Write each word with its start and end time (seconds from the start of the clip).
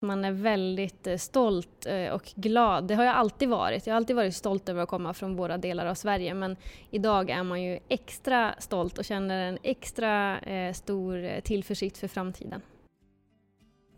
Man 0.00 0.24
är 0.24 0.32
väldigt 0.32 1.06
eh, 1.06 1.16
stolt 1.16 1.86
eh, 1.86 2.12
och 2.12 2.32
glad. 2.34 2.88
Det 2.88 2.94
har 2.94 3.04
jag 3.04 3.14
alltid 3.14 3.48
varit. 3.48 3.86
Jag 3.86 3.94
har 3.94 3.96
alltid 3.96 4.16
varit 4.16 4.34
stolt 4.34 4.68
över 4.68 4.82
att 4.82 4.88
komma 4.88 5.14
från 5.14 5.36
våra 5.36 5.58
delar 5.58 5.86
av 5.86 5.94
Sverige 5.94 6.34
men 6.34 6.56
idag 6.90 7.30
är 7.30 7.42
man 7.42 7.62
ju 7.62 7.78
extra 7.88 8.54
stolt 8.58 8.98
och 8.98 9.04
känner 9.04 9.48
en 9.48 9.58
extra 9.62 10.38
eh, 10.38 10.72
stor 10.72 11.40
tillförsikt 11.40 11.98
för 11.98 12.08
framtiden. 12.08 12.60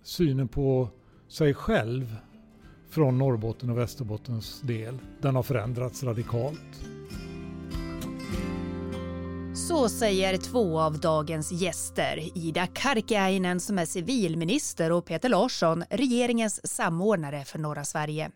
Synen 0.03 0.49
på 0.49 0.89
sig 1.29 1.55
själv 1.55 2.17
från 2.91 3.19
Norrbotten 3.19 3.71
och 3.71 3.79
Västerbottens 3.79 4.61
del, 4.61 4.99
den 5.21 5.37
har 5.37 5.43
förändrats 5.43 6.05
radikalt. 6.05 7.00
Så 9.69 9.89
säger 9.89 10.37
två 10.37 10.81
av 10.81 11.01
dagens 11.01 11.53
gäster, 11.53 12.39
Ida 12.39 12.67
Karkiainen 12.67 13.61
som 13.61 13.79
är 13.79 13.87
civilminister 13.87 14.93
och 14.93 15.05
Peter 15.05 15.29
Larsson, 15.29 15.85
regeringens 15.91 16.73
samordnare 16.73 17.45
för 17.45 17.59
norra 17.59 17.85
Sverige. 17.85 18.31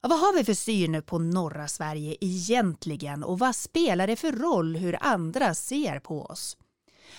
Vad 0.00 0.20
har 0.20 0.36
vi 0.38 0.44
för 0.44 0.54
syn 0.54 1.02
på 1.02 1.18
norra 1.18 1.68
Sverige 1.68 2.16
egentligen 2.20 3.24
och 3.24 3.38
vad 3.38 3.56
spelar 3.56 4.06
det 4.06 4.16
för 4.16 4.32
roll 4.32 4.76
hur 4.76 4.98
andra 5.00 5.54
ser 5.54 6.00
på 6.00 6.22
oss? 6.22 6.56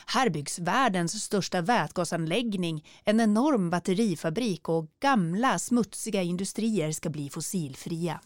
Här 0.05 0.29
byggs 0.29 0.59
världens 0.59 1.23
största 1.23 1.61
vätgasanläggning, 1.61 2.85
en 3.03 3.19
enorm 3.19 3.69
batterifabrik 3.69 4.69
och 4.69 4.85
gamla 4.99 5.59
smutsiga 5.59 6.21
industrier 6.21 6.91
ska 6.91 7.09
bli 7.09 7.29
fossilfria. 7.29 8.21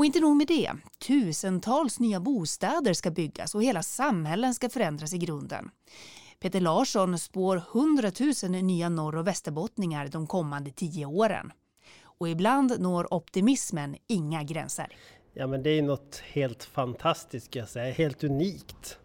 Och 0.00 0.06
inte 0.06 0.20
nog 0.20 0.36
med 0.36 0.46
det, 0.46 0.72
tusentals 1.06 2.00
nya 2.00 2.20
bostäder 2.20 2.94
ska 2.94 3.10
byggas 3.10 3.54
och 3.54 3.62
hela 3.62 3.82
samhällen 3.82 4.54
ska 4.54 4.68
förändras 4.68 5.14
i 5.14 5.18
grunden. 5.18 5.70
Peter 6.38 6.60
Larsson 6.60 7.18
spår 7.18 7.62
100 7.74 8.10
000 8.50 8.62
nya 8.62 8.88
norr 8.88 9.16
och 9.16 9.26
västerbottningar 9.26 10.08
de 10.08 10.26
kommande 10.26 10.70
tio 10.70 11.06
åren. 11.06 11.52
Och 12.02 12.28
ibland 12.28 12.80
når 12.80 13.14
optimismen 13.14 13.96
inga 14.06 14.42
gränser. 14.42 14.96
Ja 15.34 15.46
men 15.46 15.62
det 15.62 15.70
är 15.70 15.82
något 15.82 16.22
helt 16.32 16.64
fantastiskt, 16.64 17.54
jag 17.54 17.68
säga. 17.68 17.92
helt 17.92 18.24
unikt. 18.24 18.98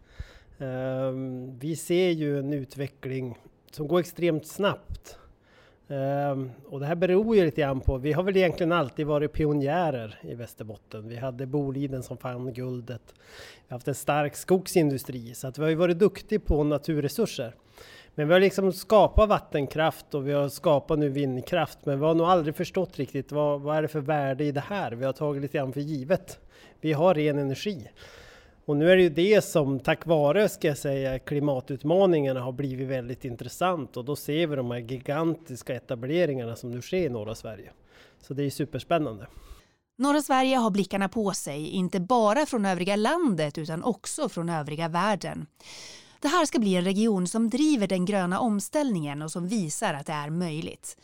Ehm, 0.59 1.59
vi 1.59 1.75
ser 1.75 2.09
ju 2.09 2.39
en 2.39 2.53
utveckling 2.53 3.37
som 3.71 3.87
går 3.87 3.99
extremt 3.99 4.47
snabbt. 4.47 5.17
Um, 5.87 6.51
och 6.65 6.79
det 6.79 6.85
här 6.85 6.95
beror 6.95 7.35
ju 7.35 7.45
lite 7.45 7.61
grann 7.61 7.81
på, 7.81 7.97
vi 7.97 8.13
har 8.13 8.23
väl 8.23 8.37
egentligen 8.37 8.71
alltid 8.71 9.07
varit 9.07 9.33
pionjärer 9.33 10.19
i 10.21 10.35
Västerbotten. 10.35 11.07
Vi 11.07 11.15
hade 11.15 11.45
Boliden 11.45 12.03
som 12.03 12.17
fann 12.17 12.53
guldet. 12.53 13.01
Vi 13.07 13.63
har 13.67 13.75
haft 13.75 13.87
en 13.87 13.95
stark 13.95 14.35
skogsindustri 14.35 15.33
så 15.33 15.47
att 15.47 15.57
vi 15.57 15.63
har 15.63 15.69
ju 15.69 15.75
varit 15.75 15.99
duktiga 15.99 16.39
på 16.39 16.63
naturresurser. 16.63 17.55
Men 18.15 18.27
vi 18.27 18.33
har 18.33 18.39
liksom 18.39 18.73
skapat 18.73 19.29
vattenkraft 19.29 20.13
och 20.13 20.27
vi 20.27 20.31
har 20.31 20.49
skapat 20.49 20.99
nu 20.99 21.09
vindkraft 21.09 21.79
men 21.83 21.99
vi 21.99 22.05
har 22.05 22.15
nog 22.15 22.27
aldrig 22.27 22.55
förstått 22.55 22.97
riktigt 22.97 23.31
vad, 23.31 23.61
vad 23.61 23.77
är 23.77 23.81
det 23.81 23.87
för 23.87 23.99
värde 23.99 24.43
i 24.43 24.51
det 24.51 24.63
här? 24.67 24.91
Vi 24.91 25.05
har 25.05 25.13
tagit 25.13 25.41
lite 25.41 25.57
grann 25.57 25.73
för 25.73 25.81
givet. 25.81 26.39
Vi 26.81 26.93
har 26.93 27.13
ren 27.13 27.37
energi. 27.37 27.87
Och 28.65 28.77
nu 28.77 28.91
är 28.91 28.95
det 28.95 29.03
ju 29.03 29.09
det 29.09 29.43
som 29.43 29.79
tack 29.79 30.05
vare, 30.05 30.49
ska 30.49 30.67
jag 30.67 30.77
säga, 30.77 31.19
klimatutmaningarna 31.19 32.41
har 32.41 32.51
blivit 32.51 32.87
väldigt 32.87 33.25
intressant 33.25 33.97
och 33.97 34.05
då 34.05 34.15
ser 34.15 34.47
vi 34.47 34.55
de 34.55 34.71
här 34.71 34.79
gigantiska 34.79 35.75
etableringarna 35.75 36.55
som 36.55 36.71
nu 36.71 36.81
sker 36.81 36.97
i 36.97 37.09
norra 37.09 37.35
Sverige. 37.35 37.71
Så 38.21 38.33
det 38.33 38.43
är 38.43 38.49
superspännande. 38.49 39.27
Norra 39.97 40.21
Sverige 40.21 40.55
har 40.55 40.69
blickarna 40.69 41.09
på 41.09 41.31
sig, 41.31 41.69
inte 41.69 41.99
bara 41.99 42.45
från 42.45 42.65
övriga 42.65 42.95
landet 42.95 43.57
utan 43.57 43.83
också 43.83 44.29
från 44.29 44.49
övriga 44.49 44.87
världen. 44.87 45.45
Det 46.19 46.27
här 46.27 46.45
ska 46.45 46.59
bli 46.59 46.75
en 46.75 46.83
region 46.83 47.27
som 47.27 47.49
driver 47.49 47.87
den 47.87 48.05
gröna 48.05 48.39
omställningen 48.39 49.21
och 49.21 49.31
som 49.31 49.47
visar 49.47 49.93
att 49.93 50.05
det 50.05 50.13
är 50.13 50.29
möjligt. 50.29 50.97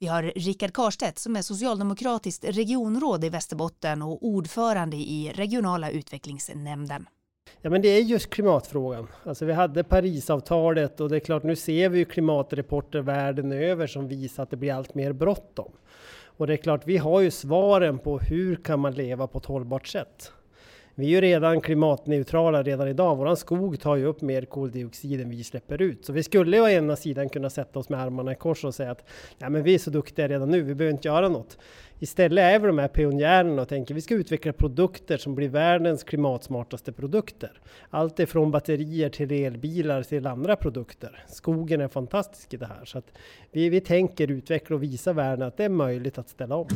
Vi 0.00 0.06
har 0.06 0.22
Rickard 0.22 0.72
Karstedt 0.72 1.18
som 1.18 1.36
är 1.36 1.42
socialdemokratiskt 1.42 2.44
regionråd 2.44 3.24
i 3.24 3.28
Västerbotten 3.28 4.02
och 4.02 4.26
ordförande 4.26 4.96
i 4.96 5.32
regionala 5.34 5.90
utvecklingsnämnden. 5.90 7.08
Ja 7.62 7.70
men 7.70 7.82
det 7.82 7.88
är 7.88 8.02
just 8.02 8.30
klimatfrågan. 8.30 9.08
Alltså 9.24 9.44
vi 9.44 9.52
hade 9.52 9.84
Parisavtalet 9.84 11.00
och 11.00 11.08
det 11.08 11.16
är 11.16 11.20
klart 11.20 11.42
nu 11.42 11.56
ser 11.56 11.88
vi 11.88 11.98
ju 11.98 12.04
klimatrapporter 12.04 13.00
världen 13.00 13.52
över 13.52 13.86
som 13.86 14.08
visar 14.08 14.42
att 14.42 14.50
det 14.50 14.56
blir 14.56 14.72
allt 14.72 14.94
mer 14.94 15.12
bråttom. 15.12 15.72
Och 16.24 16.46
det 16.46 16.52
är 16.52 16.56
klart 16.56 16.82
vi 16.86 16.96
har 16.96 17.20
ju 17.20 17.30
svaren 17.30 17.98
på 17.98 18.18
hur 18.18 18.56
kan 18.56 18.80
man 18.80 18.94
leva 18.94 19.26
på 19.26 19.38
ett 19.38 19.46
hållbart 19.46 19.86
sätt. 19.86 20.32
Vi 20.98 21.06
är 21.06 21.10
ju 21.10 21.20
redan 21.20 21.60
klimatneutrala 21.60 22.62
redan 22.62 22.88
idag. 22.88 23.16
Våran 23.16 23.36
skog 23.36 23.80
tar 23.80 23.96
ju 23.96 24.04
upp 24.04 24.20
mer 24.20 24.42
koldioxid 24.42 25.20
än 25.20 25.30
vi 25.30 25.44
släpper 25.44 25.82
ut. 25.82 26.04
Så 26.04 26.12
vi 26.12 26.22
skulle 26.22 26.56
ju 26.56 26.62
å 26.62 26.68
ena 26.68 26.96
sidan 26.96 27.28
kunna 27.28 27.50
sätta 27.50 27.78
oss 27.78 27.88
med 27.88 28.00
armarna 28.00 28.32
i 28.32 28.34
kors 28.34 28.64
och 28.64 28.74
säga 28.74 28.90
att 28.90 29.04
Nej, 29.38 29.50
men 29.50 29.62
vi 29.62 29.74
är 29.74 29.78
så 29.78 29.90
duktiga 29.90 30.28
redan 30.28 30.50
nu, 30.50 30.62
vi 30.62 30.74
behöver 30.74 30.92
inte 30.92 31.08
göra 31.08 31.28
något. 31.28 31.58
Istället 31.98 32.42
är 32.42 32.58
vi 32.58 32.66
de 32.66 32.78
här 32.78 32.88
pionjärerna 32.88 33.62
och 33.62 33.68
tänker 33.68 33.94
vi 33.94 34.00
ska 34.00 34.14
utveckla 34.14 34.52
produkter 34.52 35.16
som 35.16 35.34
blir 35.34 35.48
världens 35.48 36.04
klimatsmartaste 36.04 36.92
produkter. 36.92 37.60
Allt 37.90 38.20
ifrån 38.20 38.50
batterier 38.50 39.08
till 39.08 39.32
elbilar 39.32 40.02
till 40.02 40.26
andra 40.26 40.56
produkter. 40.56 41.24
Skogen 41.28 41.80
är 41.80 41.88
fantastisk 41.88 42.54
i 42.54 42.56
det 42.56 42.66
här. 42.66 42.84
Så 42.84 42.98
att 42.98 43.12
vi, 43.52 43.68
vi 43.68 43.80
tänker 43.80 44.30
utveckla 44.30 44.76
och 44.76 44.82
visa 44.82 45.12
världen 45.12 45.48
att 45.48 45.56
det 45.56 45.64
är 45.64 45.68
möjligt 45.68 46.18
att 46.18 46.28
ställa 46.28 46.56
om. 46.56 46.68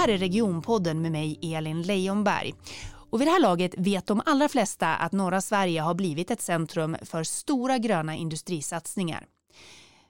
Här 0.00 0.08
är 0.08 0.18
Regionpodden 0.18 1.02
med 1.02 1.12
mig 1.12 1.38
Elin 1.42 1.82
Leijonberg. 1.82 2.54
Och 3.10 3.20
vid 3.20 3.28
det 3.28 3.32
här 3.32 3.40
laget 3.40 3.74
vet 3.78 4.06
de 4.06 4.22
allra 4.26 4.48
flesta 4.48 4.96
att 4.96 5.12
norra 5.12 5.40
Sverige 5.40 5.80
har 5.80 5.94
blivit 5.94 6.30
ett 6.30 6.40
centrum 6.40 6.96
för 7.02 7.24
stora 7.24 7.78
gröna 7.78 8.16
industrisatsningar. 8.16 9.26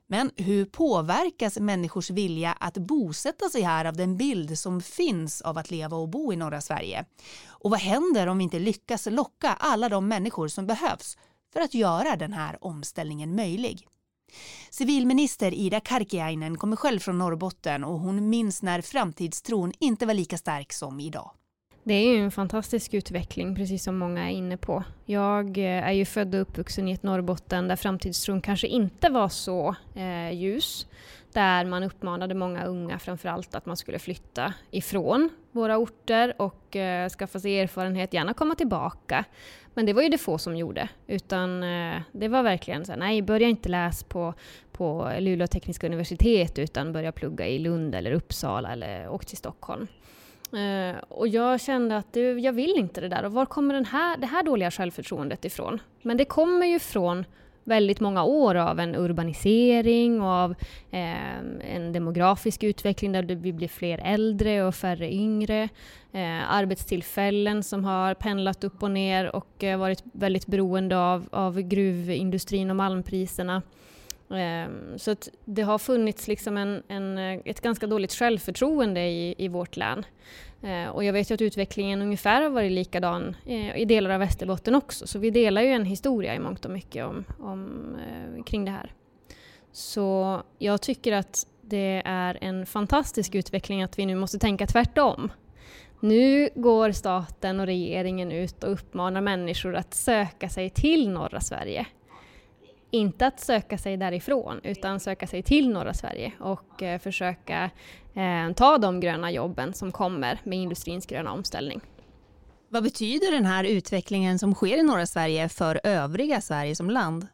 Men 0.06 0.30
hur 0.36 0.64
påverkas 0.64 1.58
människors 1.58 2.10
vilja 2.10 2.52
att 2.52 2.78
bosätta 2.78 3.48
sig 3.48 3.62
här 3.62 3.84
av 3.84 3.96
den 3.96 4.16
bild 4.16 4.58
som 4.58 4.80
finns 4.80 5.40
av 5.40 5.58
att 5.58 5.70
leva 5.70 5.96
och 5.96 6.08
bo 6.08 6.32
i 6.32 6.36
norra 6.36 6.60
Sverige? 6.60 7.04
Och 7.48 7.70
vad 7.70 7.80
händer 7.80 8.26
om 8.26 8.38
vi 8.38 8.44
inte 8.44 8.58
lyckas 8.58 9.06
locka 9.06 9.56
alla 9.58 9.88
de 9.88 10.08
människor 10.08 10.48
som 10.48 10.66
behövs 10.66 11.18
för 11.52 11.60
att 11.60 11.74
göra 11.74 12.16
den 12.16 12.32
här 12.32 12.64
omställningen 12.64 13.36
möjlig? 13.36 13.86
Civilminister 14.70 15.54
Ida 15.54 15.80
Karkiainen 15.80 16.58
kommer 16.58 16.76
själv 16.76 16.98
från 16.98 17.18
Norrbotten 17.18 17.84
och 17.84 18.00
hon 18.00 18.28
minns 18.28 18.62
när 18.62 18.80
framtidstron 18.80 19.72
inte 19.78 20.06
var 20.06 20.14
lika 20.14 20.38
stark 20.38 20.72
som 20.72 21.00
idag. 21.00 21.30
Det 21.84 21.94
är 21.94 22.14
ju 22.14 22.24
en 22.24 22.30
fantastisk 22.30 22.94
utveckling, 22.94 23.54
precis 23.54 23.82
som 23.82 23.98
många 23.98 24.30
är 24.30 24.32
inne 24.32 24.56
på. 24.56 24.84
Jag 25.04 25.58
eh, 25.58 25.88
är 25.88 25.92
ju 25.92 26.04
född 26.04 26.34
och 26.34 26.40
uppvuxen 26.40 26.88
i 26.88 26.92
ett 26.92 27.02
Norrbotten 27.02 27.68
där 27.68 27.76
framtidstron 27.76 28.40
kanske 28.40 28.66
inte 28.66 29.08
var 29.08 29.28
så 29.28 29.74
eh, 29.94 30.32
ljus. 30.32 30.86
Där 31.32 31.64
man 31.64 31.82
uppmanade 31.82 32.34
många 32.34 32.64
unga 32.64 32.98
framförallt 32.98 33.54
att 33.54 33.66
man 33.66 33.76
skulle 33.76 33.98
flytta 33.98 34.54
ifrån 34.70 35.30
våra 35.52 35.78
orter 35.78 36.34
och 36.38 36.76
eh, 36.76 37.08
skaffa 37.08 37.40
sig 37.40 37.60
erfarenhet, 37.60 38.14
gärna 38.14 38.34
komma 38.34 38.54
tillbaka. 38.54 39.24
Men 39.74 39.86
det 39.86 39.92
var 39.92 40.02
ju 40.02 40.08
det 40.08 40.18
få 40.18 40.38
som 40.38 40.56
gjorde. 40.56 40.88
Utan 41.06 41.62
eh, 41.62 42.00
det 42.12 42.28
var 42.28 42.42
verkligen 42.42 42.84
så 42.84 42.92
här, 42.92 42.98
nej 42.98 43.22
börja 43.22 43.48
inte 43.48 43.68
läsa 43.68 44.06
på, 44.06 44.34
på 44.72 45.12
Luleå 45.18 45.46
tekniska 45.46 45.86
universitet 45.86 46.58
utan 46.58 46.92
börja 46.92 47.12
plugga 47.12 47.46
i 47.46 47.58
Lund 47.58 47.94
eller 47.94 48.12
Uppsala 48.12 48.72
eller 48.72 49.08
åk 49.08 49.26
till 49.26 49.36
Stockholm. 49.36 49.86
Uh, 50.54 50.96
och 51.08 51.28
jag 51.28 51.60
kände 51.60 51.96
att 51.96 52.12
du, 52.12 52.40
jag 52.40 52.52
vill 52.52 52.74
inte 52.76 53.00
det 53.00 53.08
där. 53.08 53.24
Och 53.24 53.32
var 53.32 53.46
kommer 53.46 53.74
den 53.74 53.84
här, 53.84 54.16
det 54.16 54.26
här 54.26 54.42
dåliga 54.42 54.70
självförtroendet 54.70 55.44
ifrån? 55.44 55.78
Men 56.02 56.16
det 56.16 56.24
kommer 56.24 56.66
ju 56.66 56.78
från 56.78 57.24
väldigt 57.64 58.00
många 58.00 58.24
år 58.24 58.54
av 58.54 58.80
en 58.80 58.94
urbanisering 58.94 60.22
och 60.22 60.28
av 60.28 60.54
eh, 60.90 61.38
en 61.74 61.92
demografisk 61.92 62.62
utveckling 62.62 63.12
där 63.12 63.22
vi 63.22 63.52
blir 63.52 63.68
fler 63.68 64.00
äldre 64.04 64.64
och 64.64 64.74
färre 64.74 65.12
yngre. 65.12 65.68
Eh, 66.12 66.52
arbetstillfällen 66.52 67.62
som 67.62 67.84
har 67.84 68.14
pendlat 68.14 68.64
upp 68.64 68.82
och 68.82 68.90
ner 68.90 69.36
och 69.36 69.64
eh, 69.64 69.78
varit 69.78 70.02
väldigt 70.12 70.46
beroende 70.46 70.98
av, 70.98 71.28
av 71.30 71.60
gruvindustrin 71.60 72.70
och 72.70 72.76
malmpriserna. 72.76 73.62
Ehm, 74.30 74.98
så 74.98 75.16
det 75.44 75.62
har 75.62 75.78
funnits 75.78 76.28
liksom 76.28 76.56
en, 76.56 76.82
en, 76.88 77.18
eh, 77.18 77.40
ett 77.44 77.60
ganska 77.60 77.86
dåligt 77.86 78.12
självförtroende 78.12 79.00
i, 79.00 79.34
i 79.38 79.48
vårt 79.48 79.76
län. 79.76 80.04
Eh, 80.62 80.88
och 80.88 81.04
jag 81.04 81.12
vet 81.12 81.30
ju 81.30 81.34
att 81.34 81.40
utvecklingen 81.40 82.02
ungefär 82.02 82.42
har 82.42 82.50
varit 82.50 82.72
likadan 82.72 83.36
eh, 83.46 83.76
i 83.76 83.84
delar 83.84 84.10
av 84.10 84.20
Västerbotten 84.20 84.74
också, 84.74 85.06
så 85.06 85.18
vi 85.18 85.30
delar 85.30 85.62
ju 85.62 85.68
en 85.68 85.84
historia 85.84 86.34
i 86.34 86.38
mångt 86.38 86.64
och 86.64 86.70
mycket 86.70 87.04
om, 87.04 87.24
om, 87.38 87.94
eh, 87.94 88.44
kring 88.44 88.64
det 88.64 88.70
här. 88.70 88.92
Så 89.72 90.42
jag 90.58 90.82
tycker 90.82 91.12
att 91.12 91.46
det 91.62 92.02
är 92.04 92.38
en 92.40 92.66
fantastisk 92.66 93.34
utveckling 93.34 93.82
att 93.82 93.98
vi 93.98 94.06
nu 94.06 94.14
måste 94.14 94.38
tänka 94.38 94.66
tvärtom. 94.66 95.32
Nu 96.00 96.48
går 96.54 96.92
staten 96.92 97.60
och 97.60 97.66
regeringen 97.66 98.32
ut 98.32 98.64
och 98.64 98.72
uppmanar 98.72 99.20
människor 99.20 99.76
att 99.76 99.94
söka 99.94 100.48
sig 100.48 100.70
till 100.70 101.10
norra 101.10 101.40
Sverige 101.40 101.86
inte 102.90 103.26
att 103.26 103.40
söka 103.40 103.78
sig 103.78 103.96
därifrån 103.96 104.60
utan 104.62 105.00
söka 105.00 105.26
sig 105.26 105.42
till 105.42 105.68
norra 105.68 105.94
Sverige 105.94 106.32
och 106.40 106.82
eh, 106.82 107.00
försöka 107.00 107.70
eh, 108.14 108.52
ta 108.56 108.78
de 108.78 109.00
gröna 109.00 109.30
jobben 109.30 109.74
som 109.74 109.92
kommer 109.92 110.40
med 110.44 110.58
industrins 110.58 111.06
gröna 111.06 111.32
omställning. 111.32 111.80
Vad 112.68 112.82
betyder 112.82 113.32
den 113.32 113.46
här 113.46 113.64
utvecklingen 113.64 114.38
som 114.38 114.54
sker 114.54 114.78
i 114.78 114.82
norra 114.82 115.06
Sverige 115.06 115.48
för 115.48 115.80
övriga 115.84 116.40
Sverige 116.40 116.76
som 116.76 116.90
land? 116.90 117.26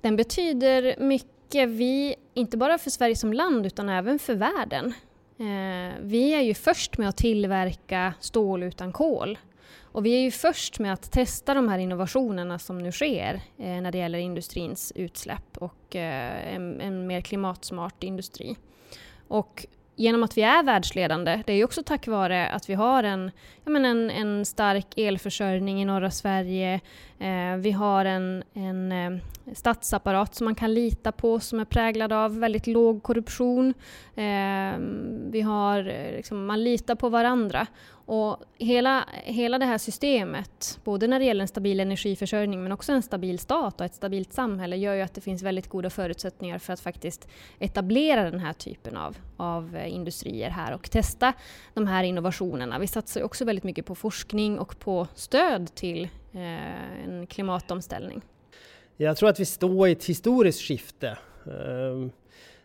Den 0.00 0.16
betyder 0.16 0.94
mycket, 0.98 1.68
vi, 1.68 2.14
inte 2.34 2.56
bara 2.56 2.78
för 2.78 2.90
Sverige 2.90 3.16
som 3.16 3.32
land 3.32 3.66
utan 3.66 3.88
även 3.88 4.18
för 4.18 4.34
världen. 4.34 4.94
Eh, 5.38 5.94
vi 6.00 6.34
är 6.34 6.40
ju 6.40 6.54
först 6.54 6.98
med 6.98 7.08
att 7.08 7.16
tillverka 7.16 8.14
stål 8.20 8.62
utan 8.62 8.92
kol. 8.92 9.38
Och 9.96 10.06
vi 10.06 10.14
är 10.14 10.20
ju 10.20 10.30
först 10.30 10.78
med 10.78 10.92
att 10.92 11.12
testa 11.12 11.54
de 11.54 11.68
här 11.68 11.78
innovationerna 11.78 12.58
som 12.58 12.78
nu 12.78 12.92
sker 12.92 13.34
eh, 13.58 13.80
när 13.80 13.92
det 13.92 13.98
gäller 13.98 14.18
industrins 14.18 14.92
utsläpp 14.96 15.56
och 15.58 15.96
eh, 15.96 16.54
en, 16.54 16.80
en, 16.80 17.06
mer 17.06 17.20
klimatsmart 17.20 18.04
industri. 18.04 18.56
Och 19.28 19.66
genom 19.96 20.22
att 20.22 20.36
vi 20.36 20.42
är 20.42 20.62
världsledande, 20.62 21.42
det 21.46 21.52
är 21.52 21.56
ju 21.56 21.64
också 21.64 21.82
tack 21.82 22.06
vare 22.06 22.48
att 22.48 22.70
vi 22.70 22.74
har 22.74 23.02
en, 23.02 23.30
men 23.64 23.84
en, 23.84 24.10
en 24.10 24.44
stark 24.44 24.98
elförsörjning 24.98 25.82
i 25.82 25.84
norra 25.84 26.10
Sverige. 26.10 26.80
Eh, 27.18 27.56
vi 27.56 27.70
har 27.70 28.04
en, 28.04 28.42
en 28.54 28.92
eh, 28.92 29.22
statsapparat 29.54 30.34
som 30.34 30.44
man 30.44 30.54
kan 30.54 30.74
lita 30.74 31.12
på 31.12 31.40
som 31.40 31.60
är 31.60 31.64
präglad 31.64 32.12
av 32.12 32.38
väldigt 32.38 32.66
låg 32.66 33.02
korruption. 33.02 33.74
Eh, 34.14 34.78
vi 35.30 35.40
har, 35.40 35.78
eh, 35.88 36.16
liksom, 36.16 36.46
man 36.46 36.64
litar 36.64 36.94
på 36.94 37.08
varandra. 37.08 37.66
Och 38.06 38.36
hela, 38.58 39.04
hela 39.24 39.58
det 39.58 39.64
här 39.64 39.78
systemet, 39.78 40.80
både 40.84 41.06
när 41.06 41.18
det 41.18 41.24
gäller 41.24 41.42
en 41.42 41.48
stabil 41.48 41.80
energiförsörjning 41.80 42.62
men 42.62 42.72
också 42.72 42.92
en 42.92 43.02
stabil 43.02 43.38
stat 43.38 43.80
och 43.80 43.86
ett 43.86 43.94
stabilt 43.94 44.32
samhälle 44.32 44.76
gör 44.76 44.94
ju 44.94 45.02
att 45.02 45.14
det 45.14 45.20
finns 45.20 45.42
väldigt 45.42 45.68
goda 45.68 45.90
förutsättningar 45.90 46.58
för 46.58 46.72
att 46.72 46.80
faktiskt 46.80 47.28
etablera 47.58 48.30
den 48.30 48.40
här 48.40 48.52
typen 48.52 48.96
av, 48.96 49.16
av 49.36 49.76
eh, 49.76 49.94
industrier 49.94 50.50
här 50.50 50.74
och 50.74 50.90
testa 50.90 51.32
de 51.74 51.86
här 51.86 52.04
innovationerna. 52.04 52.78
Vi 52.78 52.86
satsar 52.86 53.22
också 53.22 53.44
väldigt 53.44 53.64
mycket 53.64 53.86
på 53.86 53.94
forskning 53.94 54.58
och 54.58 54.78
på 54.78 55.08
stöd 55.14 55.74
till 55.74 56.04
eh, 56.32 57.04
en 57.04 57.26
klimatomställning. 57.26 58.22
Jag 58.96 59.16
tror 59.16 59.28
att 59.28 59.40
vi 59.40 59.44
står 59.44 59.88
i 59.88 59.92
ett 59.92 60.04
historiskt 60.04 60.60
skifte. 60.60 61.18
Um 61.44 62.12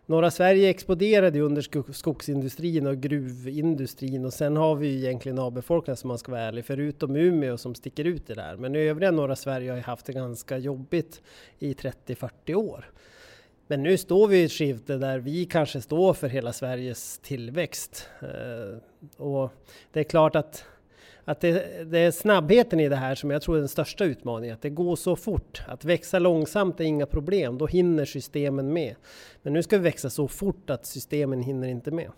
Norra 0.06 0.32
Sverige 0.32 0.70
exploderade 0.70 1.38
ju 1.38 1.44
under 1.44 1.92
skogsindustrin 1.94 2.88
och 2.88 2.98
gruvindustrin 2.98 4.26
och 4.26 4.34
sen 4.34 4.58
har 4.58 4.76
vi 4.76 4.88
ju 4.88 4.98
egentligen 4.98 5.40
avbefolkningen 5.40 5.98
som 5.98 6.08
man 6.08 6.18
ska 6.18 6.32
vara 6.32 6.42
ärlig, 6.42 6.66
förutom 6.66 7.16
Umeå 7.16 7.58
som 7.58 7.76
sticker 7.76 8.06
ut 8.06 8.30
i 8.30 8.34
det 8.34 8.42
där. 8.42 8.56
Men 8.56 8.76
övriga 8.76 9.12
norra 9.12 9.36
Sverige 9.36 9.72
har 9.72 9.78
ju 9.78 9.84
haft 9.84 10.06
det 10.06 10.14
ganska 10.14 10.58
jobbigt 10.58 11.22
i 11.60 11.74
30-40 11.74 12.54
år. 12.56 12.92
Men 13.68 13.84
nu 13.84 13.98
står 13.98 14.28
vi 14.28 14.38
i 14.38 14.44
ett 14.44 14.52
skifte 14.52 14.98
där 14.98 15.20
vi 15.20 15.46
kanske 15.46 15.82
står 15.82 16.14
för 16.14 16.28
hela 16.28 16.54
Sveriges 16.54 17.18
tillväxt. 17.18 18.08
Eh, 18.22 18.78
och 19.26 19.52
det 19.92 20.00
är 20.00 20.04
klart 20.04 20.36
att 20.36 20.66
att 21.26 21.42
det, 21.42 21.84
det, 21.92 22.00
är 22.00 22.12
snabbheten 22.12 22.80
i 22.80 22.90
det 22.90 22.96
här 22.96 23.16
som 23.16 23.32
jag 23.32 23.42
tror 23.42 23.56
är 23.56 23.60
den 23.60 23.70
största 23.70 24.06
utmaningen. 24.06 24.56
Att 24.56 24.62
det 24.62 24.70
går 24.70 24.96
så 24.96 25.16
fort. 25.16 25.64
Att 25.68 25.86
växa 25.86 26.20
långsamt 26.20 26.80
är 26.80 26.84
inga 26.84 27.06
problem, 27.06 27.58
då 27.58 27.68
hinner 27.68 28.06
systemen 28.06 28.74
med. 28.74 28.96
Men 29.42 29.54
nu 29.54 29.64
ska 29.64 29.78
vi 29.78 29.84
växa 29.84 30.10
så 30.10 30.28
fort 30.28 30.70
att 30.70 30.86
systemen 30.86 31.42
hinner 31.42 31.68
inte 31.68 31.92
med. 31.92 32.12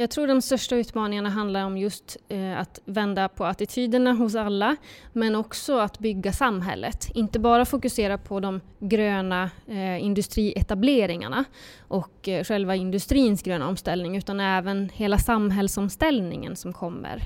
Jag 0.00 0.10
tror 0.10 0.26
de 0.26 0.42
största 0.42 0.76
utmaningarna 0.76 1.28
handlar 1.28 1.64
om 1.64 1.78
just 1.78 2.16
eh, 2.28 2.60
att 2.60 2.80
vända 2.84 3.28
på 3.28 3.44
attityderna 3.44 4.12
hos 4.12 4.34
alla, 4.34 4.76
men 5.12 5.34
också 5.34 5.78
att 5.78 5.98
bygga 5.98 6.32
samhället. 6.32 7.10
Inte 7.14 7.38
bara 7.38 7.64
fokusera 7.64 8.18
på 8.18 8.40
de 8.40 8.60
gröna 8.78 9.50
eh, 9.66 10.04
industrietableringarna 10.04 11.44
och 11.88 12.28
eh, 12.28 12.44
själva 12.44 12.76
industrins 12.76 13.42
gröna 13.42 13.68
omställning, 13.68 14.16
utan 14.16 14.40
även 14.40 14.88
hela 14.88 15.18
samhällsomställningen 15.18 16.56
som 16.56 16.72
kommer. 16.72 17.22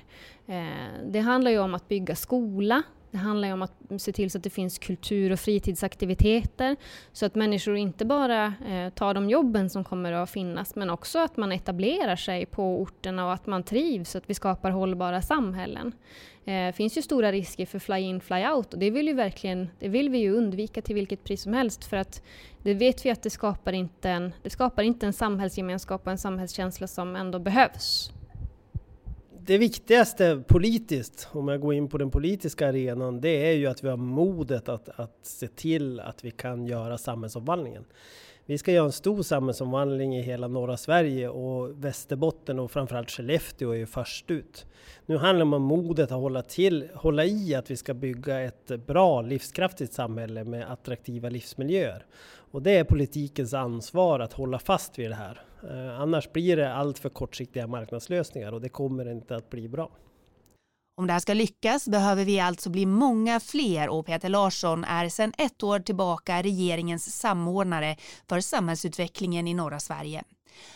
Eh, 0.46 1.08
det 1.12 1.20
handlar 1.20 1.50
ju 1.50 1.58
om 1.58 1.74
att 1.74 1.88
bygga 1.88 2.16
skola, 2.16 2.82
det 3.14 3.18
handlar 3.18 3.52
om 3.52 3.62
att 3.62 3.72
se 3.98 4.12
till 4.12 4.30
så 4.30 4.38
att 4.38 4.44
det 4.44 4.50
finns 4.50 4.78
kultur 4.78 5.32
och 5.32 5.40
fritidsaktiviteter 5.40 6.76
så 7.12 7.26
att 7.26 7.34
människor 7.34 7.76
inte 7.76 8.04
bara 8.04 8.54
eh, 8.68 8.90
tar 8.90 9.14
de 9.14 9.30
jobben 9.30 9.70
som 9.70 9.84
kommer 9.84 10.12
att 10.12 10.30
finnas 10.30 10.74
men 10.74 10.90
också 10.90 11.18
att 11.18 11.36
man 11.36 11.52
etablerar 11.52 12.16
sig 12.16 12.46
på 12.46 12.80
orterna 12.80 13.26
och 13.26 13.32
att 13.32 13.46
man 13.46 13.62
trivs 13.62 14.10
så 14.10 14.18
att 14.18 14.30
vi 14.30 14.34
skapar 14.34 14.70
hållbara 14.70 15.22
samhällen. 15.22 15.92
Det 16.44 16.66
eh, 16.66 16.72
finns 16.72 16.98
ju 16.98 17.02
stora 17.02 17.32
risker 17.32 17.66
för 17.66 17.78
fly-in, 17.78 18.20
fly-out 18.20 18.72
och 18.72 18.78
det 18.78 18.90
vill, 18.90 19.08
ju 19.08 19.14
verkligen, 19.14 19.68
det 19.78 19.88
vill 19.88 20.08
vi 20.08 20.18
ju 20.18 20.36
undvika 20.36 20.82
till 20.82 20.94
vilket 20.94 21.24
pris 21.24 21.42
som 21.42 21.52
helst 21.52 21.84
för 21.84 21.96
att 21.96 22.22
det 22.62 22.74
vet 22.74 23.06
vi 23.06 23.10
att 23.10 23.22
det 23.22 23.30
skapar 23.30 23.72
inte 23.72 24.10
en, 24.10 24.32
det 24.42 24.50
skapar 24.50 24.82
inte 24.82 25.06
en 25.06 25.12
samhällsgemenskap 25.12 26.06
och 26.06 26.12
en 26.12 26.18
samhällskänsla 26.18 26.86
som 26.86 27.16
ändå 27.16 27.38
behövs 27.38 28.12
det 29.46 29.58
viktigaste 29.58 30.42
politiskt, 30.46 31.28
om 31.32 31.48
jag 31.48 31.60
går 31.60 31.74
in 31.74 31.88
på 31.88 31.98
den 31.98 32.10
politiska 32.10 32.68
arenan, 32.68 33.20
det 33.20 33.28
är 33.28 33.52
ju 33.52 33.66
att 33.66 33.84
vi 33.84 33.88
har 33.88 33.96
modet 33.96 34.68
att, 34.68 34.88
att 34.88 35.18
se 35.22 35.48
till 35.48 36.00
att 36.00 36.24
vi 36.24 36.30
kan 36.30 36.66
göra 36.66 36.98
samhällsomvandlingen. 36.98 37.84
Vi 38.46 38.58
ska 38.58 38.72
göra 38.72 38.86
en 38.86 38.92
stor 38.92 39.22
samhällsomvandling 39.22 40.16
i 40.16 40.22
hela 40.22 40.48
norra 40.48 40.76
Sverige 40.76 41.28
och 41.28 41.84
Västerbotten 41.84 42.58
och 42.58 42.70
framförallt 42.70 43.10
Skellefteå 43.10 43.70
är 43.70 43.76
ju 43.76 43.86
först 43.86 44.30
ut. 44.30 44.66
Nu 45.06 45.16
handlar 45.16 45.46
det 45.46 45.56
om 45.56 45.62
modet 45.62 46.12
att 46.12 46.18
hålla, 46.18 46.42
till, 46.42 46.88
hålla 46.94 47.24
i 47.24 47.54
att 47.54 47.70
vi 47.70 47.76
ska 47.76 47.94
bygga 47.94 48.40
ett 48.40 48.86
bra 48.86 49.22
livskraftigt 49.22 49.92
samhälle 49.92 50.44
med 50.44 50.72
attraktiva 50.72 51.28
livsmiljöer. 51.28 52.06
Och 52.50 52.62
det 52.62 52.70
är 52.70 52.84
politikens 52.84 53.54
ansvar 53.54 54.20
att 54.20 54.32
hålla 54.32 54.58
fast 54.58 54.98
vid 54.98 55.10
det 55.10 55.14
här. 55.14 55.40
Eh, 55.70 56.00
annars 56.00 56.32
blir 56.32 56.56
det 56.56 56.74
allt 56.74 56.98
för 56.98 57.08
kortsiktiga 57.08 57.66
marknadslösningar 57.66 58.52
och 58.52 58.60
det 58.60 58.68
kommer 58.68 59.12
inte 59.12 59.36
att 59.36 59.50
bli 59.50 59.68
bra. 59.68 59.90
Om 60.96 61.06
det 61.06 61.12
här 61.12 61.20
ska 61.20 61.34
lyckas 61.34 61.88
behöver 61.88 62.24
vi 62.24 62.40
alltså 62.40 62.70
bli 62.70 62.86
många 62.86 63.40
fler 63.40 63.88
och 63.88 64.06
Peter 64.06 64.28
Larsson 64.28 64.84
är 64.84 65.08
sedan 65.08 65.32
ett 65.38 65.62
år 65.62 65.78
tillbaka 65.78 66.42
regeringens 66.42 67.16
samordnare 67.16 67.96
för 68.28 68.40
samhällsutvecklingen 68.40 69.48
i 69.48 69.54
norra 69.54 69.80
Sverige. 69.80 70.22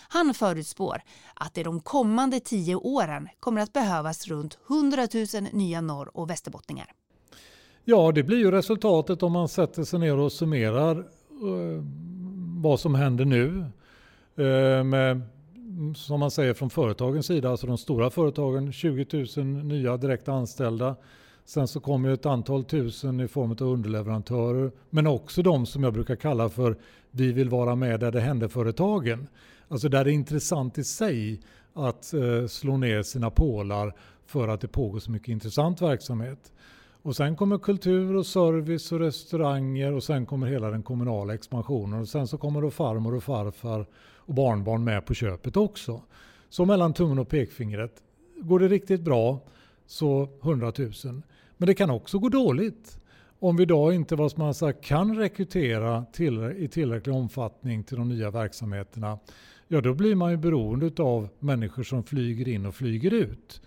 Han 0.09 0.35
förutspår 0.35 1.03
att 1.35 1.55
det 1.55 1.63
de 1.63 1.81
kommande 1.81 2.41
tio 2.41 2.75
åren 2.77 3.29
kommer 3.41 3.61
att 3.61 3.73
behövas 3.73 4.27
runt 4.27 4.59
100 4.71 5.09
000 5.35 5.47
nya 5.53 5.81
norr 5.81 6.11
och 6.17 6.31
västerbottningar. 6.31 6.93
Ja, 7.85 8.13
det 8.13 8.23
blir 8.23 8.39
ju 8.39 8.51
resultatet 8.51 9.23
om 9.23 9.33
man 9.33 9.49
sätter 9.49 9.85
sig 9.85 9.99
ner 9.99 10.17
och 10.17 10.33
summerar 10.33 10.99
eh, 10.99 11.85
vad 12.63 12.81
som 12.81 12.95
händer 12.95 13.25
nu 13.25 13.65
Eh, 14.39 14.85
med, 14.85 15.21
som 15.97 16.21
man 16.21 16.31
säger 16.31 16.55
från 16.55 16.71
företagens 16.71 17.27
sida, 17.27 17.51
alltså 17.51 17.67
de 17.67 17.79
stora 17.79 18.11
företagen, 18.11 18.73
20 18.73 19.27
000 19.37 19.47
nya 19.47 19.97
direkt 19.97 20.29
anställda. 20.29 20.97
Sen 21.45 21.69
så 21.69 21.81
kommer 21.81 22.11
ett 22.11 22.27
antal 22.27 22.65
tusen 22.65 23.21
i 23.21 23.29
form 23.29 23.51
av 23.51 23.63
underleverantörer, 23.63 24.73
men 24.91 25.07
också 25.07 25.43
de 25.43 25.67
som 25.67 25.85
jag 25.85 25.93
brukar 25.93 26.17
kalla 26.17 26.49
för 26.49 26.77
vi 27.11 27.33
vill 27.33 27.49
vara 27.49 27.75
med 27.75 28.01
där 28.01 28.13
det 28.13 28.21
händer 28.21 28.49
företagen. 28.49 29.29
Alltså 29.69 29.89
där 29.89 30.05
det 30.05 30.11
är 30.11 30.15
intressant 30.15 30.79
i 30.79 30.85
sig 30.85 31.41
att 31.75 32.15
eh, 32.15 32.47
slå 32.47 32.77
ner 32.77 33.03
sina 33.03 33.31
pålar 33.31 33.95
för 34.27 34.49
att 34.49 34.61
det 34.61 34.69
pågår 34.69 34.99
så 34.99 35.11
mycket 35.11 35.29
intressant 35.29 35.83
verksamhet. 35.83 36.53
Och 37.03 37.17
sen 37.17 37.37
kommer 37.37 37.59
kultur 37.59 38.17
och 38.17 38.27
service 38.27 38.93
och 38.93 39.01
restauranger 39.01 39.93
och 39.93 40.03
sen 40.03 40.27
kommer 40.27 40.47
hela 40.47 40.71
den 40.71 40.83
kommunala 40.83 41.35
expansionen 41.35 42.01
och 42.01 42.09
sen 42.09 42.27
så 42.27 42.39
kommer 42.39 42.63
då 42.63 42.71
farmor 42.71 43.15
och 43.15 43.23
farfar 43.23 43.87
och 44.29 44.35
barnbarn 44.35 44.85
med 44.85 45.07
på 45.07 45.15
köpet 45.15 45.57
också. 45.57 46.03
Så 46.49 46.65
mellan 46.65 46.93
tummen 46.93 47.19
och 47.19 47.29
pekfingret. 47.29 48.03
Går 48.37 48.59
det 48.59 48.69
riktigt 48.69 49.01
bra 49.01 49.41
så 49.87 50.29
100 50.43 50.73
000. 50.79 50.93
Men 51.57 51.67
det 51.67 51.75
kan 51.75 51.91
också 51.91 52.19
gå 52.19 52.29
dåligt. 52.29 52.99
Om 53.39 53.57
vi 53.57 53.63
idag 53.63 53.95
inte 53.95 54.17
vad 54.17 54.39
man 54.39 54.55
sagt, 54.55 54.85
kan 54.85 55.17
rekrytera 55.17 56.05
till, 56.13 56.55
i 56.57 56.69
tillräcklig 56.69 57.15
omfattning 57.15 57.85
till 57.85 57.97
de 57.97 58.09
nya 58.09 58.31
verksamheterna, 58.31 59.19
ja 59.69 59.81
då 59.81 59.95
blir 59.95 60.15
man 60.15 60.31
ju 60.31 60.37
beroende 60.37 61.03
av 61.03 61.29
människor 61.39 61.83
som 61.83 62.05
flyger 62.05 62.49
in 62.49 62.67
och 62.67 62.75
flyger 62.75 63.15
ut. 63.15 63.61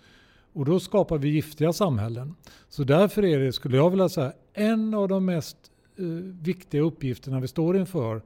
Och 0.52 0.64
då 0.64 0.80
skapar 0.80 1.18
vi 1.18 1.28
giftiga 1.28 1.72
samhällen. 1.72 2.34
Så 2.68 2.84
därför 2.84 3.24
är 3.24 3.38
det, 3.38 3.52
skulle 3.52 3.76
jag 3.76 3.90
vilja 3.90 4.08
säga, 4.08 4.32
en 4.52 4.94
av 4.94 5.08
de 5.08 5.24
mest 5.24 5.56
eh, 5.96 6.04
viktiga 6.42 6.82
uppgifterna 6.82 7.40
vi 7.40 7.48
står 7.48 7.76
inför 7.76 8.22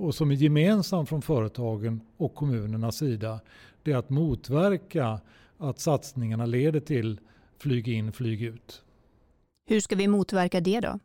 och 0.00 0.14
som 0.14 0.30
är 0.30 0.34
gemensam 0.34 1.06
från 1.06 1.22
företagen 1.22 2.00
och 2.16 2.34
kommunernas 2.34 2.96
sida, 2.96 3.40
det 3.82 3.92
är 3.92 3.96
att 3.96 4.10
motverka 4.10 5.20
att 5.58 5.80
satsningarna 5.80 6.46
leder 6.46 6.80
till 6.80 7.20
flyg 7.58 7.88
in, 7.88 8.12
flyg 8.12 8.42
ut. 8.42 8.82
Hur 9.66 9.80
ska 9.80 9.96
vi 9.96 10.08
motverka 10.08 10.60
det 10.60 10.80
då? 10.80 10.98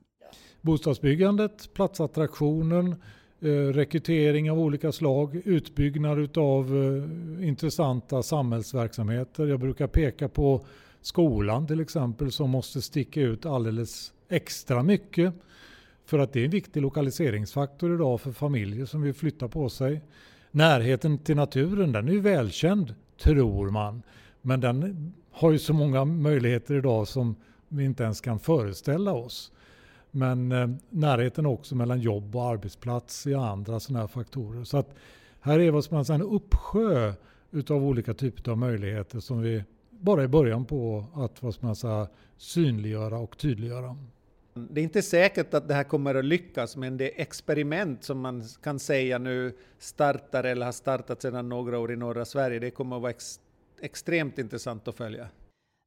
Bostadsbyggandet, 0.62 1.74
platsattraktionen, 1.74 2.96
eh, 3.39 3.48
rekrytering 3.50 4.51
av 4.51 4.60
olika 4.60 4.91
slag, 4.91 5.41
utbyggnad 5.46 6.38
av 6.38 6.65
eh, 6.77 7.48
intressanta 7.48 8.24
samhällsverksamheter. 8.24 9.48
Jag 9.48 9.60
brukar 9.60 9.88
peka 9.88 10.29
på 10.29 10.65
skolan 11.01 11.67
till 11.67 11.79
exempel 11.79 12.31
som 12.31 12.50
måste 12.50 12.81
sticka 12.81 13.22
ut 13.22 13.46
alldeles 13.46 14.13
extra 14.29 14.84
mycket 14.84 15.34
för 16.12 16.20
att 16.20 16.34
det 16.34 16.39
är 16.39 16.46
en 16.46 16.51
viktig 16.51 16.82
lokaliseringsfaktor 16.82 17.94
idag 17.96 18.22
för 18.22 18.32
familjer 18.32 18.86
som 18.86 19.01
vill 19.01 19.13
flytta 19.13 19.48
på 19.48 19.70
sig. 19.70 20.01
Närheten 20.51 21.18
till 21.18 21.36
naturen 21.36 21.91
den 21.91 22.08
är 22.08 22.12
ju 22.12 22.22
välkänd, 22.22 22.96
tror 23.22 23.70
man. 23.70 24.03
Men 24.41 24.62
den 24.62 25.13
har 25.32 25.51
ju 25.51 25.60
så 25.60 25.74
många 25.74 26.06
möjligheter 26.06 26.75
idag 26.75 27.08
som 27.08 27.36
vi 27.68 27.84
inte 27.84 28.03
ens 28.03 28.22
kan 28.22 28.39
föreställa 28.39 29.13
oss. 29.13 29.51
Men 30.12 30.51
eh, 30.51 30.70
närheten 30.89 31.46
också 31.46 31.75
mellan 31.75 32.00
jobb 32.01 32.36
och 32.36 32.46
arbetsplats 32.46 33.27
är 33.27 33.36
andra 33.36 33.80
sådana 33.80 34.00
här 34.00 34.08
faktorer. 34.08 34.63
Så 34.63 34.77
att 34.77 34.96
här 35.41 35.60
är 35.60 35.72
vad 35.72 35.84
som 35.84 36.06
säga, 36.06 36.15
en 36.15 36.22
uppsjö 36.22 37.13
utav 37.51 37.84
olika 37.84 38.13
typer 38.13 38.51
av 38.51 38.58
möjligheter 38.58 39.20
som 39.20 39.41
vi 39.41 39.63
bara 39.89 40.24
är 40.24 40.27
början 40.27 40.65
på 40.65 41.06
att 41.13 41.44
vad 41.44 41.58
man 41.60 41.75
säga, 41.75 42.08
synliggöra 42.38 43.18
och 43.18 43.38
tydliggöra. 43.38 43.98
Det 44.53 44.81
är 44.81 44.84
inte 44.84 45.01
säkert 45.01 45.53
att 45.53 45.67
det 45.67 45.74
här 45.74 45.84
kommer 45.84 46.15
att 46.15 46.25
lyckas, 46.25 46.75
men 46.75 46.98
det 46.98 47.22
experiment 47.22 48.03
som 48.03 48.20
man 48.20 48.43
kan 48.63 48.79
säga 48.79 49.17
nu 49.17 49.58
startar 49.79 50.43
eller 50.43 50.65
har 50.65 50.74
startat 50.74 51.22
sedan 51.22 51.50
några 51.50 51.79
år 51.79 51.91
i 51.91 51.96
norra 51.96 52.25
Sverige, 52.25 52.60
det 52.60 52.72
kommer 52.72 52.96
att 52.96 53.01
vara 53.01 53.12
ex 53.12 53.39
extremt 53.81 54.38
intressant 54.38 54.88
att 54.88 54.98
följa. 54.98 55.27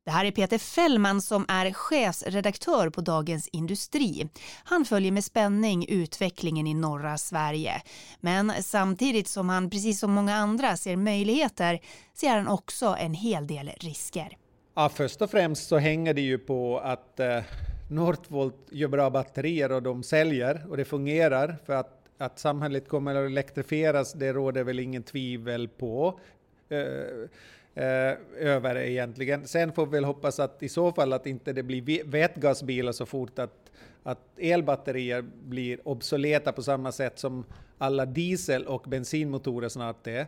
Det 0.04 0.10
här 0.10 0.24
är 0.24 0.30
Peter 0.30 0.58
Fällman 0.58 1.22
som 1.22 1.44
är 1.48 1.72
chefsredaktör 1.72 2.90
på 2.90 3.00
Dagens 3.00 3.48
Industri. 3.48 4.28
Han 4.64 4.84
följer 4.84 5.12
med 5.12 5.24
spänning 5.24 5.86
utvecklingen 5.88 6.66
i 6.66 6.74
norra 6.74 7.18
Sverige. 7.18 7.82
Men 8.20 8.52
samtidigt 8.62 9.28
som 9.28 9.48
han, 9.48 9.70
precis 9.70 10.00
som 10.00 10.12
många 10.12 10.34
andra, 10.34 10.76
ser 10.76 10.96
möjligheter 10.96 11.80
ser 12.14 12.36
han 12.36 12.48
också 12.48 12.96
en 12.98 13.14
hel 13.14 13.46
del 13.46 13.70
risker. 13.80 14.36
Ja, 14.74 14.88
först 14.88 15.22
och 15.22 15.30
främst 15.30 15.68
så 15.68 15.78
hänger 15.78 16.14
det 16.14 16.20
ju 16.20 16.38
på 16.38 16.78
att 16.78 17.20
eh, 17.20 17.42
Northvolt 17.88 18.56
gör 18.70 18.88
bra 18.88 19.10
batterier 19.10 19.72
och 19.72 19.82
de 19.82 20.02
säljer 20.02 20.66
och 20.68 20.76
det 20.76 20.84
fungerar 20.84 21.56
för 21.64 21.72
att, 21.72 22.08
att 22.18 22.38
samhället 22.38 22.88
kommer 22.88 23.14
att 23.14 23.26
elektrifieras, 23.26 24.12
det 24.12 24.32
råder 24.32 24.64
väl 24.64 24.78
ingen 24.78 25.02
tvivel 25.02 25.68
på. 25.68 26.20
Eh, 26.68 27.28
eh, 27.74 28.16
över 28.38 28.76
egentligen. 28.76 29.46
Sen 29.46 29.72
får 29.72 29.86
vi 29.86 29.92
väl 29.92 30.04
hoppas 30.04 30.40
att 30.40 30.62
i 30.62 30.68
så 30.68 30.92
fall 30.92 31.12
att 31.12 31.26
inte 31.26 31.52
det 31.52 31.62
blir 31.62 32.04
vätgasbilar 32.04 32.92
så 32.92 33.06
fort 33.06 33.38
att, 33.38 33.72
att 34.02 34.38
elbatterier 34.38 35.22
blir 35.44 35.88
obsoleta 35.88 36.52
på 36.52 36.62
samma 36.62 36.92
sätt 36.92 37.18
som 37.18 37.44
alla 37.78 38.06
diesel 38.06 38.66
och 38.66 38.82
bensinmotorer 38.88 39.68
snart 39.68 40.06
är. 40.06 40.26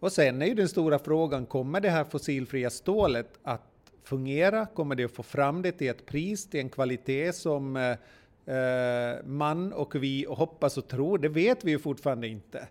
Och 0.00 0.12
sen 0.12 0.42
är 0.42 0.46
ju 0.46 0.54
den 0.54 0.68
stora 0.68 0.98
frågan, 0.98 1.46
kommer 1.46 1.80
det 1.80 1.90
här 1.90 2.04
fossilfria 2.04 2.70
stålet 2.70 3.28
att 3.42 3.62
fungera? 4.04 4.66
Kommer 4.66 4.94
det 4.94 5.04
att 5.04 5.12
få 5.12 5.22
fram 5.22 5.62
det 5.62 5.72
till 5.72 5.88
ett 5.88 6.06
pris, 6.06 6.50
till 6.50 6.60
en 6.60 6.68
kvalitet 6.68 7.32
som 7.32 7.76
eh, 7.76 8.54
eh, 8.56 9.24
man 9.24 9.72
och 9.72 9.94
vi 9.94 10.26
hoppas 10.28 10.78
och 10.78 10.88
tror? 10.88 11.18
Det 11.18 11.28
vet 11.28 11.64
vi 11.64 11.70
ju 11.70 11.78
fortfarande 11.78 12.28
inte. 12.28 12.68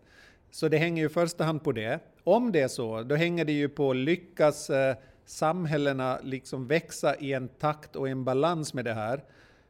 Så 0.52 0.68
det 0.68 0.78
hänger 0.78 1.04
ju 1.04 1.10
i 1.10 1.13
första 1.13 1.44
hand 1.44 1.63
på 1.63 1.72
det. 1.72 2.00
Om 2.24 2.52
det 2.52 2.62
är 2.62 2.68
så, 2.68 3.04
då 3.04 3.16
hänger 3.16 3.46
det 3.46 3.54
ju 3.54 3.70
på 3.70 3.94
lyckas 3.94 4.70
eh, 4.70 4.96
samhällena 5.25 6.20
liksom 6.24 6.68
växa 6.68 7.16
i 7.16 7.34
en 7.34 7.48
takt 7.48 7.96
och 7.96 8.10
en 8.10 8.24
balans 8.24 8.74
med 8.74 8.86
det 8.86 8.94
här. 8.94 9.24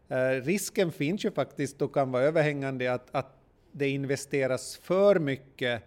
Eh, 0.08 0.42
risken 0.42 0.92
finns 0.92 1.26
ju 1.26 1.32
faktiskt 1.32 1.82
och 1.82 1.94
kan 1.94 2.12
vara 2.12 2.24
överhängande 2.24 2.94
att, 2.94 3.08
att 3.12 3.38
det 3.72 3.90
investeras 3.90 4.78
för 4.78 5.20
mycket 5.20 5.84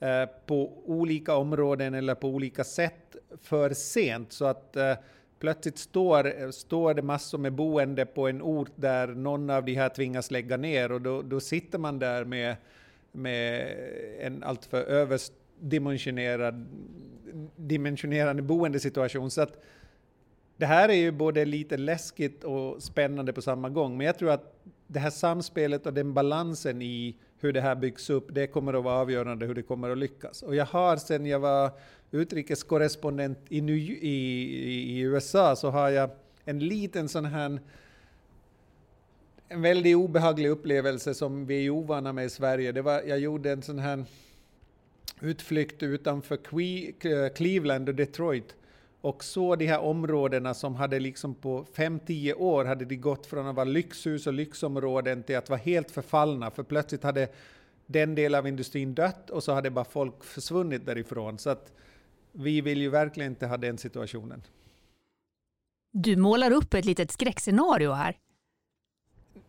eh, 0.00 0.26
på 0.46 0.82
olika 0.84 1.36
områden 1.36 1.94
eller 1.94 2.14
på 2.14 2.28
olika 2.28 2.64
sätt 2.64 3.09
för 3.42 3.70
sent 3.74 4.32
så 4.32 4.44
att 4.44 4.76
eh, 4.76 4.94
plötsligt 5.38 5.78
står, 5.78 6.50
står 6.50 6.94
det 6.94 7.02
massor 7.02 7.38
med 7.38 7.52
boende 7.52 8.06
på 8.06 8.28
en 8.28 8.42
ort 8.42 8.72
där 8.76 9.08
någon 9.08 9.50
av 9.50 9.64
de 9.64 9.74
här 9.74 9.88
tvingas 9.88 10.30
lägga 10.30 10.56
ner 10.56 10.92
och 10.92 11.00
då, 11.00 11.22
då 11.22 11.40
sitter 11.40 11.78
man 11.78 11.98
där 11.98 12.24
med 12.24 12.56
med 13.12 13.76
en 14.20 14.42
alltför 14.42 14.82
överdimensionerad 14.82 16.66
dimensionerande 17.56 18.42
boendesituation. 18.42 19.30
Så 19.30 19.40
att 19.42 19.62
det 20.56 20.66
här 20.66 20.88
är 20.88 20.94
ju 20.94 21.10
både 21.10 21.44
lite 21.44 21.76
läskigt 21.76 22.44
och 22.44 22.82
spännande 22.82 23.32
på 23.32 23.42
samma 23.42 23.68
gång. 23.68 23.96
Men 23.96 24.06
jag 24.06 24.18
tror 24.18 24.30
att 24.30 24.60
det 24.86 24.98
här 24.98 25.10
samspelet 25.10 25.86
och 25.86 25.94
den 25.94 26.14
balansen 26.14 26.82
i 26.82 27.16
hur 27.38 27.52
det 27.52 27.60
här 27.60 27.74
byggs 27.74 28.10
upp, 28.10 28.34
det 28.34 28.46
kommer 28.46 28.74
att 28.74 28.84
vara 28.84 29.00
avgörande 29.00 29.46
hur 29.46 29.54
det 29.54 29.62
kommer 29.62 29.90
att 29.90 29.98
lyckas. 29.98 30.42
Och 30.42 30.54
jag 30.54 30.66
har 30.66 30.96
sedan 30.96 31.26
jag 31.26 31.40
var 31.40 31.70
utrikeskorrespondent 32.10 33.38
i, 33.48 33.60
New, 33.60 33.76
i, 33.76 34.96
i 34.96 35.00
USA 35.00 35.56
så 35.56 35.70
har 35.70 35.88
jag 35.88 36.10
en 36.44 36.58
liten 36.58 37.08
sån 37.08 37.24
här 37.24 37.60
en 39.48 39.62
väldigt 39.62 39.96
obehaglig 39.96 40.48
upplevelse 40.48 41.14
som 41.14 41.46
vi 41.46 41.66
är 41.66 41.70
ovana 41.70 42.12
med 42.12 42.24
i 42.24 42.30
Sverige. 42.30 42.72
Det 42.72 42.82
var, 42.82 43.02
jag 43.02 43.18
gjorde 43.18 43.52
en 43.52 43.62
sån 43.62 43.78
här 43.78 44.04
utflykt 45.20 45.82
utanför 45.82 46.38
Cleveland 47.28 47.88
och 47.88 47.94
Detroit 47.94 48.54
och 49.00 49.24
såg 49.24 49.58
de 49.58 49.66
här 49.66 49.80
områdena 49.80 50.54
som 50.54 50.74
hade 50.74 51.00
liksom 51.00 51.34
på 51.34 51.64
5-10 51.74 52.34
år 52.34 52.64
hade 52.64 52.84
de 52.84 52.96
gått 52.96 53.26
från 53.26 53.46
att 53.46 53.54
vara 53.54 53.64
lyxhus 53.64 54.26
och 54.26 54.32
lyxområden 54.32 55.22
till 55.22 55.36
att 55.36 55.50
vara 55.50 55.60
helt 55.60 55.90
förfallna, 55.90 56.50
för 56.50 56.62
plötsligt 56.62 57.02
hade 57.02 57.28
den 57.86 58.14
delen 58.14 58.38
av 58.38 58.46
industrin 58.46 58.94
dött 58.94 59.30
och 59.30 59.42
så 59.44 59.52
hade 59.52 59.70
bara 59.70 59.84
folk 59.84 60.24
försvunnit 60.24 60.86
därifrån. 60.86 61.38
Så 61.38 61.50
att 61.50 61.72
vi 62.32 62.60
vill 62.60 62.80
ju 62.80 62.88
verkligen 62.88 63.32
inte 63.32 63.46
ha 63.46 63.56
den 63.56 63.78
situationen. 63.78 64.42
Du 65.92 66.16
målar 66.16 66.50
upp 66.50 66.74
ett 66.74 66.84
litet 66.84 67.10
skräckscenario 67.10 67.92
här. 67.92 68.16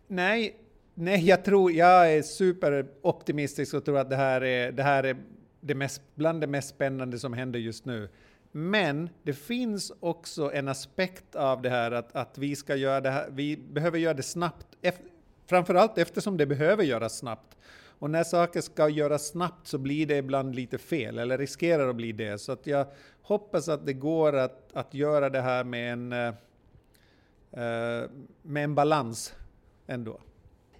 Nej, 0.06 0.56
nej, 0.94 1.24
jag 1.26 1.44
tror, 1.44 1.72
jag 1.72 2.12
är 2.12 2.22
superoptimistisk 2.22 3.74
och 3.74 3.84
tror 3.84 3.98
att 3.98 4.10
det 4.10 4.16
här 4.16 4.44
är, 4.44 4.72
det 4.72 4.82
här 4.82 5.04
är 5.04 5.16
det 5.60 5.74
mest, 5.74 6.02
bland 6.14 6.40
det 6.40 6.46
mest 6.46 6.68
spännande 6.68 7.18
som 7.18 7.32
händer 7.32 7.58
just 7.58 7.84
nu. 7.84 8.08
Men 8.52 9.08
det 9.22 9.32
finns 9.32 9.92
också 10.00 10.52
en 10.52 10.68
aspekt 10.68 11.34
av 11.34 11.62
det 11.62 11.70
här 11.70 11.90
att, 11.90 12.16
att 12.16 12.38
vi 12.38 12.56
ska 12.56 12.76
göra 12.76 13.00
det 13.00 13.10
här, 13.10 13.28
vi 13.30 13.56
behöver 13.56 13.98
göra 13.98 14.14
det 14.14 14.22
snabbt, 14.22 14.66
framförallt 15.46 15.98
eftersom 15.98 16.36
det 16.36 16.46
behöver 16.46 16.84
göras 16.84 17.18
snabbt. 17.18 17.56
Och 18.02 18.10
när 18.10 18.24
saker 18.24 18.60
ska 18.60 18.88
göras 18.88 19.26
snabbt 19.26 19.66
så 19.66 19.78
blir 19.78 20.06
det 20.06 20.16
ibland 20.16 20.54
lite 20.54 20.78
fel, 20.78 21.18
eller 21.18 21.38
riskerar 21.38 21.88
att 21.88 21.96
bli 21.96 22.12
det. 22.12 22.38
Så 22.38 22.52
att 22.52 22.66
jag 22.66 22.86
hoppas 23.22 23.68
att 23.68 23.86
det 23.86 23.92
går 23.92 24.36
att, 24.36 24.70
att 24.72 24.94
göra 24.94 25.30
det 25.30 25.40
här 25.40 25.64
med 25.64 25.92
en, 25.92 26.12
eh, 26.12 26.28
eh, 27.52 28.10
med 28.42 28.64
en 28.64 28.74
balans 28.74 29.34
ändå? 29.86 30.20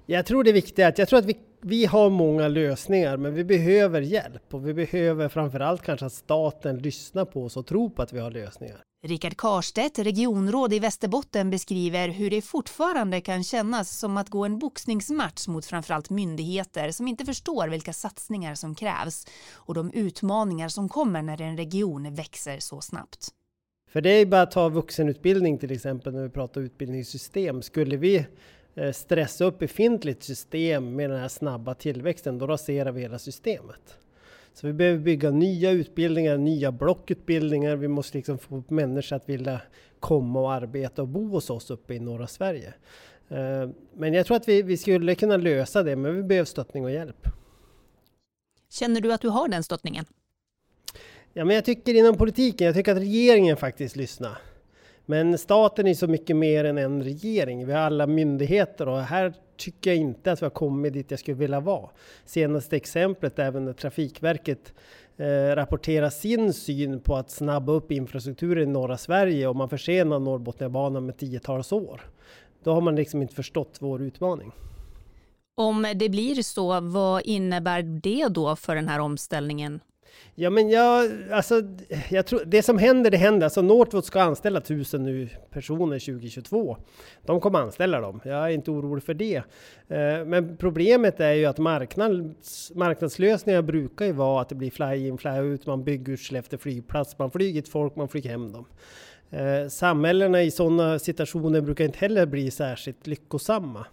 Jag 0.07 0.27
tror 0.27 0.45
det 0.45 0.53
viktiga 0.53 0.87
är 0.87 0.89
att 0.89 0.99
jag 0.99 1.09
tror 1.09 1.19
att 1.19 1.25
vi, 1.25 1.39
vi 1.61 1.87
har 1.87 2.11
många 2.11 2.49
lösningar, 2.49 3.17
men 3.17 3.35
vi 3.35 3.45
behöver 3.45 4.01
hjälp 4.01 4.55
och 4.55 4.69
vi 4.69 4.75
behöver 4.75 5.29
framförallt 5.29 5.83
kanske 5.83 6.07
att 6.07 6.13
staten 6.13 6.79
lyssnar 6.79 7.25
på 7.25 7.45
oss 7.45 7.57
och 7.57 7.67
tror 7.67 7.91
på 7.91 8.03
att 8.03 8.13
vi 8.13 8.19
har 8.19 8.31
lösningar. 8.31 8.83
Richard 9.05 9.37
Karstedt, 9.37 9.99
regionråd 9.99 10.73
i 10.73 10.79
Västerbotten, 10.79 11.51
beskriver 11.51 12.09
hur 12.09 12.31
det 12.31 12.43
fortfarande 12.43 13.21
kan 13.21 13.45
kännas 13.45 13.99
som 13.99 14.17
att 14.17 14.29
gå 14.29 14.45
en 14.45 14.59
boxningsmatch 14.59 15.49
mot 15.49 15.67
framförallt 15.67 16.11
myndigheter 16.11 16.91
som 16.91 17.09
inte 17.09 17.25
förstår 17.25 17.69
vilka 17.69 17.93
satsningar 17.93 18.55
som 18.55 18.75
krävs 18.75 19.27
och 19.53 19.75
de 19.75 19.93
utmaningar 19.93 20.69
som 20.69 20.89
kommer 20.89 21.23
när 21.23 21.41
en 21.41 21.57
region 21.57 22.15
växer 22.15 22.59
så 22.59 22.81
snabbt. 22.81 23.29
För 23.91 24.01
det 24.01 24.11
är 24.11 24.27
bara 24.27 24.43
att 24.43 24.51
ta 24.51 24.69
vuxenutbildning 24.69 25.59
till 25.59 25.73
exempel 25.73 26.13
när 26.13 26.23
vi 26.23 26.31
pratar 26.31 26.61
utbildningssystem. 26.61 27.63
Skulle 27.63 27.97
vi 27.97 28.27
eh, 28.75 28.93
stressa 28.93 29.45
upp 29.45 29.59
befintligt 29.59 30.23
system 30.23 30.97
med 30.97 31.11
den 31.11 31.21
här 31.21 31.29
snabba 31.29 31.75
tillväxten, 31.75 32.39
då 32.39 32.47
raserar 32.47 32.93
vi 32.93 33.01
hela 33.01 33.19
systemet. 33.19 33.99
Så 34.55 34.67
vi 34.67 34.73
behöver 34.73 34.99
bygga 34.99 35.31
nya 35.31 35.71
utbildningar, 35.71 36.37
nya 36.37 36.73
blockutbildningar. 36.73 37.77
Vi 37.77 37.89
måste 37.89 38.17
liksom 38.19 38.39
få 38.39 38.65
människor 38.69 39.17
att 39.17 39.29
vilja 39.29 39.61
komma 40.01 40.41
och 40.41 40.53
arbeta 40.53 41.03
och 41.03 41.09
bo 41.09 41.29
hos 41.29 41.51
oss 41.51 41.71
uppe 41.71 41.95
i 41.95 42.01
norra 42.01 42.27
Sverige. 42.27 42.75
Eh, 43.29 43.69
men 43.95 44.15
jag 44.15 44.27
tror 44.27 44.37
att 44.37 44.49
vi, 44.49 44.63
vi 44.63 44.77
skulle 44.77 45.15
kunna 45.15 45.37
lösa 45.37 45.83
det, 45.83 45.97
men 45.97 46.17
vi 46.17 46.23
behöver 46.23 46.45
stöttning 46.45 46.85
och 46.85 46.91
hjälp. 46.91 47.29
Känner 48.71 49.01
du 49.01 49.13
att 49.13 49.21
du 49.21 49.29
har 49.29 49.49
den 49.49 49.63
stöttningen? 49.63 50.05
Ja, 51.33 51.45
men 51.45 51.55
jag 51.57 51.65
tycker 51.65 51.95
inom 51.95 52.17
politiken, 52.17 52.67
jag 52.67 52.75
tycker 52.75 52.93
att 52.93 52.99
regeringen 52.99 53.57
faktiskt 53.57 53.97
lyssnar. 53.97 54.39
Men 55.07 55.39
staten 55.39 55.87
är 55.87 55.95
så 55.95 56.07
mycket 56.07 56.37
mer 56.37 56.65
än 56.65 56.79
en 56.79 57.03
regering. 57.03 57.67
Vi 57.67 57.73
har 57.73 57.81
alla 57.81 58.07
myndigheter 58.07 58.89
och 58.89 59.01
här 59.01 59.35
tycker 59.57 59.91
jag 59.91 59.97
inte 59.97 60.33
att 60.33 60.43
vi 60.43 60.47
har 60.47 60.51
kommit 60.51 60.93
dit 60.93 61.11
jag 61.11 61.21
skulle 61.21 61.37
vilja 61.37 61.61
vara. 61.61 61.91
Senaste 62.25 62.77
exemplet 62.77 63.39
även 63.39 63.65
när 63.65 63.73
Trafikverket 63.73 64.73
eh, 65.17 65.55
rapporterar 65.55 66.11
sin 66.11 66.53
syn 66.53 67.01
på 67.01 67.17
att 67.17 67.31
snabba 67.31 67.73
upp 67.73 67.93
infrastrukturen 67.93 68.69
i 68.69 68.73
norra 68.73 68.99
Sverige 68.99 69.49
och 69.49 69.57
man 69.57 69.69
försenar 69.69 70.19
Norrbotniabanan 70.19 71.07
med 71.07 71.17
tiotals 71.17 71.73
år. 71.73 72.01
Då 72.65 72.75
har 72.75 72.81
man 72.81 72.97
liksom 72.97 73.23
inte 73.23 73.35
förstått 73.35 73.77
vår 73.81 74.03
utmaning. 74.03 74.53
Om 75.55 75.87
det 75.95 76.09
blir 76.09 76.43
så, 76.43 76.81
vad 76.81 77.23
innebär 77.27 77.83
det 77.83 78.29
då 78.29 78.57
för 78.57 78.75
den 78.75 78.89
här 78.89 78.99
omställningen 78.99 79.81
Ja, 80.35 80.51
men 80.51 80.71
jag, 80.71 81.11
alltså, 81.33 81.63
jag 82.11 82.27
tror, 82.27 82.43
det 82.47 82.63
som 82.63 82.79
händer, 82.79 83.11
det 83.11 83.17
händer. 83.17 83.47
Alltså 83.47 83.63
Northvolt 83.63 84.05
ska 84.05 84.23
anställa 84.23 84.61
tusen 84.61 85.03
nu 85.03 85.29
personer 85.51 85.99
2022. 85.99 86.77
De 87.27 87.41
kommer 87.41 87.59
anställa 87.59 88.01
dem. 88.01 88.21
Jag 88.25 88.35
är 88.35 88.49
inte 88.49 88.71
orolig 88.71 89.05
för 89.05 89.15
det. 89.15 89.37
Eh, 89.89 90.25
men 90.27 90.57
problemet 90.57 91.21
är 91.21 91.33
ju 91.33 91.45
att 91.47 91.59
marknads, 91.59 92.73
marknadslösningar 92.75 93.63
brukar 93.63 94.07
ju 94.07 94.13
vara 94.13 94.43
att 94.43 94.49
det 94.49 94.55
blir 94.55 94.71
fly-in, 94.71 95.19
fly-out, 95.19 95.67
man 95.67 95.85
bygger 95.85 96.13
ut 96.13 96.21
Skellefteå 96.21 96.59
flygplats, 96.59 97.19
man 97.19 97.31
flyger 97.31 97.63
folk, 97.63 97.97
man 97.97 98.09
flyger 98.09 98.31
hem 98.31 98.53
dem. 98.53 98.65
Eh, 99.33 99.69
samhällena 99.69 100.43
i 100.43 100.51
sådana 100.51 100.99
situationer 100.99 101.61
brukar 101.61 101.85
inte 101.85 101.99
heller 101.99 102.27
bli 102.27 102.51
särskilt 102.51 103.07
lyckosamma. 103.07 103.87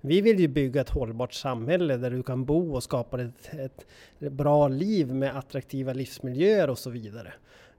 Vi 0.00 0.20
vill 0.20 0.40
ju 0.40 0.48
bygga 0.48 0.80
ett 0.80 0.90
hållbart 0.90 1.32
samhälle 1.34 1.96
där 1.96 2.10
du 2.10 2.22
kan 2.22 2.44
bo 2.44 2.74
och 2.74 2.82
skapa 2.82 3.22
ett, 3.22 3.54
ett 3.54 4.32
bra 4.32 4.68
liv 4.68 5.14
med 5.14 5.36
attraktiva 5.36 5.92
livsmiljöer 5.92 6.70
och 6.70 6.78
så 6.78 6.90
vidare. 6.90 7.32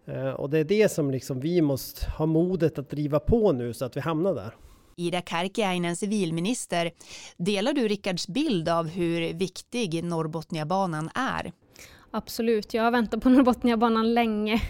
Eh, 0.05 0.29
och 0.29 0.49
det 0.49 0.59
är 0.59 0.63
det 0.63 0.91
som 0.91 1.11
liksom 1.11 1.39
vi 1.39 1.61
måste 1.61 2.09
ha 2.09 2.25
modet 2.25 2.79
att 2.79 2.89
driva 2.89 3.19
på 3.19 3.51
nu 3.51 3.73
så 3.73 3.85
att 3.85 3.97
vi 3.97 4.01
hamnar 4.01 4.35
där. 4.35 4.55
Ida 4.95 5.21
Karkiainen, 5.21 5.95
civilminister. 5.95 6.91
Delar 7.37 7.73
du 7.73 7.87
Rickards 7.87 8.27
bild 8.27 8.69
av 8.69 8.87
hur 8.87 9.33
viktig 9.33 10.03
Norrbotniabanan 10.03 11.09
är? 11.15 11.51
Absolut, 12.11 12.73
jag 12.73 12.83
har 12.83 12.91
väntat 12.91 13.23
på 13.23 13.29
Norrbotniabanan 13.29 14.13
länge. 14.13 14.61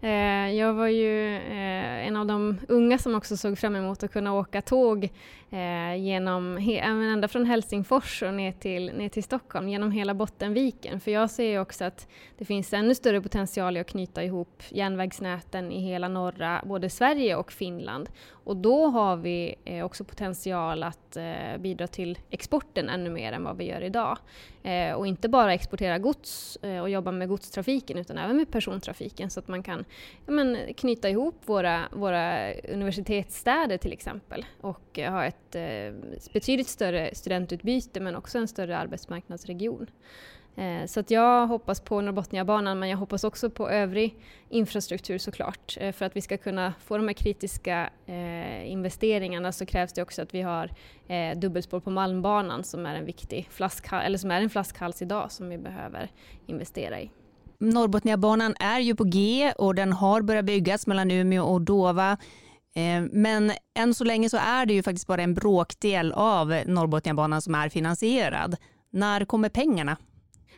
Eh, 0.00 0.50
jag 0.50 0.74
var 0.74 0.86
ju 0.86 1.36
eh, 1.36 2.06
en 2.06 2.16
av 2.16 2.26
de 2.26 2.60
unga 2.68 2.98
som 2.98 3.14
också 3.14 3.36
såg 3.36 3.58
fram 3.58 3.76
emot 3.76 4.02
att 4.02 4.12
kunna 4.12 4.34
åka 4.34 4.62
tåg 4.62 5.10
eh, 5.50 5.94
genom, 5.96 6.58
ända 6.82 7.28
från 7.28 7.46
Helsingfors 7.46 8.22
och 8.22 8.34
ner 8.34 8.52
till, 8.52 8.92
ner 8.96 9.08
till 9.08 9.24
Stockholm, 9.24 9.68
genom 9.68 9.90
hela 9.92 10.14
Bottenviken. 10.14 11.00
För 11.00 11.10
jag 11.10 11.30
ser 11.30 11.50
ju 11.50 11.58
också 11.58 11.84
att 11.84 12.08
det 12.38 12.44
finns 12.44 12.72
ännu 12.72 12.94
större 12.94 13.20
potential 13.20 13.76
i 13.76 13.80
att 13.80 13.86
knyta 13.86 14.24
ihop 14.24 14.62
järnvägsnäten 14.68 15.72
i 15.72 15.80
hela 15.80 16.08
norra, 16.08 16.62
både 16.64 16.90
Sverige 16.90 17.36
och 17.36 17.52
Finland. 17.52 18.08
Och 18.44 18.56
då 18.56 18.86
har 18.86 19.16
vi 19.16 19.54
eh, 19.64 19.84
också 19.84 20.04
potential 20.04 20.82
att 20.82 21.16
eh, 21.16 21.58
bidra 21.58 21.86
till 21.86 22.18
exporten 22.30 22.88
ännu 22.88 23.10
mer 23.10 23.32
än 23.32 23.44
vad 23.44 23.56
vi 23.56 23.64
gör 23.64 23.80
idag. 23.80 24.18
Eh, 24.62 24.92
och 24.92 25.06
inte 25.06 25.28
bara 25.28 25.54
exportera 25.54 25.98
gods 25.98 26.58
och 26.82 26.90
jobba 26.90 27.12
med 27.12 27.28
godstrafiken 27.28 27.98
utan 27.98 28.18
även 28.18 28.36
med 28.36 28.50
persontrafiken 28.50 29.30
så 29.30 29.40
att 29.40 29.48
man 29.48 29.62
kan 29.64 29.84
ja, 30.26 30.32
men, 30.32 30.74
knyta 30.76 31.08
ihop 31.08 31.42
våra, 31.46 31.88
våra 31.92 32.52
universitetsstäder 32.54 33.78
till 33.78 33.92
exempel 33.92 34.44
och 34.60 34.98
eh, 34.98 35.12
ha 35.12 35.24
ett 35.24 35.54
eh, 35.54 35.92
betydligt 36.32 36.68
större 36.68 37.14
studentutbyte 37.14 38.00
men 38.00 38.16
också 38.16 38.38
en 38.38 38.48
större 38.48 38.78
arbetsmarknadsregion. 38.78 39.86
Eh, 40.56 40.86
så 40.86 41.00
att 41.00 41.10
jag 41.10 41.46
hoppas 41.46 41.80
på 41.80 42.00
Norrbotniabanan 42.00 42.78
men 42.78 42.88
jag 42.88 42.96
hoppas 42.96 43.24
också 43.24 43.50
på 43.50 43.70
övrig 43.70 44.16
infrastruktur 44.48 45.18
såklart. 45.18 45.76
Eh, 45.80 45.92
för 45.92 46.06
att 46.06 46.16
vi 46.16 46.20
ska 46.20 46.36
kunna 46.36 46.74
få 46.84 46.96
de 46.96 47.08
här 47.08 47.14
kritiska 47.14 47.90
eh, 48.06 48.70
investeringarna 48.70 49.52
så 49.52 49.66
krävs 49.66 49.92
det 49.92 50.02
också 50.02 50.22
att 50.22 50.34
vi 50.34 50.42
har 50.42 50.70
eh, 51.08 51.38
dubbelspår 51.38 51.80
på 51.80 51.90
Malmbanan 51.90 52.64
som 52.64 52.86
är 52.86 52.94
en 52.94 53.04
viktig 53.04 53.48
flaskhals, 53.50 54.06
eller 54.06 54.18
som 54.18 54.30
är 54.30 54.40
en 54.40 54.50
flaskhals 54.50 55.02
idag 55.02 55.32
som 55.32 55.48
vi 55.48 55.58
behöver 55.58 56.10
investera 56.46 57.00
i. 57.00 57.10
Norrbotniabanan 57.64 58.54
är 58.60 58.78
ju 58.80 58.94
på 58.94 59.04
G 59.04 59.52
och 59.58 59.74
den 59.74 59.92
har 59.92 60.22
börjat 60.22 60.44
byggas 60.44 60.86
mellan 60.86 61.10
Umeå 61.10 61.44
och 61.44 61.60
Dova. 61.60 62.12
Eh, 62.74 63.02
men 63.12 63.52
än 63.78 63.94
så 63.94 64.04
länge 64.04 64.30
så 64.30 64.36
är 64.36 64.66
det 64.66 64.74
ju 64.74 64.82
faktiskt 64.82 65.06
bara 65.06 65.22
en 65.22 65.34
bråkdel 65.34 66.12
av 66.12 66.48
Norrbotniabanan 66.66 67.42
som 67.42 67.54
är 67.54 67.68
finansierad. 67.68 68.56
När 68.90 69.24
kommer 69.24 69.48
pengarna? 69.48 69.96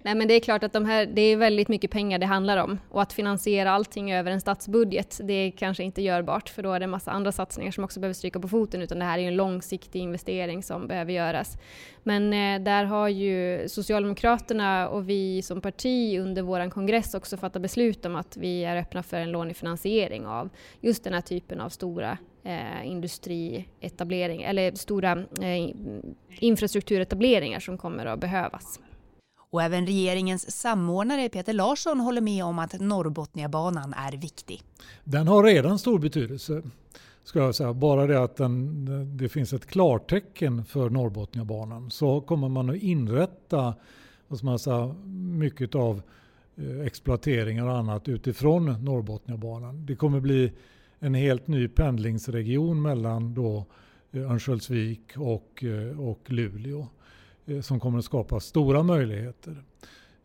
Nej 0.06 0.14
men 0.14 0.28
det 0.28 0.34
är 0.34 0.40
klart 0.40 0.62
att 0.62 0.72
de 0.72 0.84
här, 0.84 1.06
det 1.06 1.20
är 1.20 1.36
väldigt 1.36 1.68
mycket 1.68 1.90
pengar 1.90 2.18
det 2.18 2.26
handlar 2.26 2.56
om 2.56 2.78
och 2.90 3.02
att 3.02 3.12
finansiera 3.12 3.70
allting 3.70 4.12
över 4.12 4.30
en 4.30 4.40
statsbudget 4.40 5.20
det 5.25 5.32
är 5.32 5.50
kanske 5.50 5.84
inte 5.84 6.02
görbart 6.02 6.48
för 6.48 6.62
då 6.62 6.72
är 6.72 6.80
det 6.80 6.84
en 6.84 6.90
massa 6.90 7.10
andra 7.10 7.32
satsningar 7.32 7.72
som 7.72 7.84
också 7.84 8.00
behöver 8.00 8.14
stryka 8.14 8.40
på 8.40 8.48
foten 8.48 8.82
utan 8.82 8.98
det 8.98 9.04
här 9.04 9.18
är 9.18 9.22
ju 9.22 9.28
en 9.28 9.36
långsiktig 9.36 10.00
investering 10.00 10.62
som 10.62 10.86
behöver 10.86 11.12
göras. 11.12 11.58
Men 12.02 12.32
eh, 12.32 12.64
där 12.64 12.84
har 12.84 13.08
ju 13.08 13.68
Socialdemokraterna 13.68 14.88
och 14.88 15.08
vi 15.08 15.42
som 15.42 15.60
parti 15.60 16.18
under 16.18 16.42
vår 16.42 16.70
kongress 16.70 17.14
också 17.14 17.36
fattat 17.36 17.62
beslut 17.62 18.06
om 18.06 18.16
att 18.16 18.36
vi 18.36 18.64
är 18.64 18.76
öppna 18.76 19.02
för 19.02 19.16
en 19.16 19.32
lånefinansiering 19.32 20.26
av 20.26 20.48
just 20.80 21.04
den 21.04 21.12
här 21.12 21.20
typen 21.20 21.60
av 21.60 21.68
stora 21.68 22.18
eh, 22.44 22.86
industrietablering 22.86 24.42
eller 24.42 24.75
stora 24.75 25.12
eh, 25.40 25.75
infrastrukturetableringar 26.38 27.60
som 27.60 27.78
kommer 27.78 28.06
att 28.06 28.20
behövas. 28.20 28.80
Och 29.56 29.62
även 29.62 29.86
regeringens 29.86 30.60
samordnare 30.60 31.28
Peter 31.28 31.52
Larsson 31.52 32.00
håller 32.00 32.21
med 32.21 32.45
om 32.45 32.58
att 32.58 32.80
Norrbotniabanan 32.80 33.95
är 33.95 34.16
viktig. 34.16 34.62
Den 35.04 35.28
har 35.28 35.45
redan 35.45 35.78
stor 35.78 35.99
betydelse. 35.99 36.62
Ska 37.25 37.38
jag 37.38 37.54
säga. 37.54 37.73
Bara 37.73 38.06
det 38.06 38.23
att 38.23 38.36
den, 38.36 39.16
det 39.16 39.28
finns 39.28 39.52
ett 39.52 39.66
klartecken 39.66 40.64
för 40.64 40.90
Norrbotniabanan 40.90 41.90
så 41.90 42.21
kommer 42.21 42.49
man 42.49 42.71
att 42.71 42.76
inrätta 42.76 43.75
vad 44.28 44.45
man 44.45 44.58
säga, 44.58 44.95
mycket 45.38 45.75
av 45.75 46.02
eh, 46.56 46.80
exploateringar 46.80 47.66
och 47.66 47.76
annat 47.76 48.08
utifrån 48.08 48.84
Norrbotniabanan. 48.84 49.86
Det 49.86 49.97
kommer 49.97 50.21
bli 50.21 50.52
en 50.99 51.14
helt 51.14 51.47
ny 51.47 51.69
pendlingsregion 51.69 52.82
mellan 52.82 53.34
då 53.34 53.64
eh, 54.12 54.30
Örnsköldsvik 54.30 55.16
och, 55.16 55.64
eh, 55.64 56.00
och 56.00 56.21
Luleå. 56.26 56.88
Eh, 57.47 57.61
som 57.61 57.80
kommer 57.80 57.99
att 57.99 58.04
skapa 58.04 58.41
stora 58.41 58.82
möjligheter. 58.82 59.65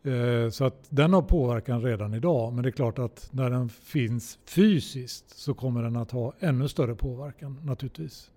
Eh, 0.04 0.50
så 0.50 0.64
att 0.64 0.86
den 0.88 1.12
har 1.12 1.22
påverkan 1.22 1.82
redan 1.82 2.14
idag, 2.14 2.52
men 2.52 2.62
det 2.62 2.68
är 2.68 2.70
klart 2.70 2.98
att 2.98 3.28
när 3.30 3.50
den 3.50 3.68
finns 3.68 4.38
fysiskt 4.44 5.38
så 5.38 5.54
kommer 5.54 5.82
den 5.82 5.96
att 5.96 6.10
ha 6.10 6.32
ännu 6.40 6.68
större 6.68 6.94
påverkan 6.94 7.60
naturligtvis. 7.62 8.30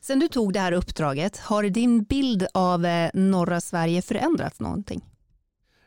Sen 0.00 0.18
du 0.18 0.28
tog 0.28 0.52
det 0.52 0.60
här 0.60 0.72
uppdraget, 0.72 1.38
har 1.38 1.62
din 1.62 2.02
bild 2.02 2.46
av 2.54 2.84
eh, 2.84 3.10
norra 3.14 3.60
Sverige 3.60 4.02
förändrats 4.02 4.60
någonting? 4.60 5.04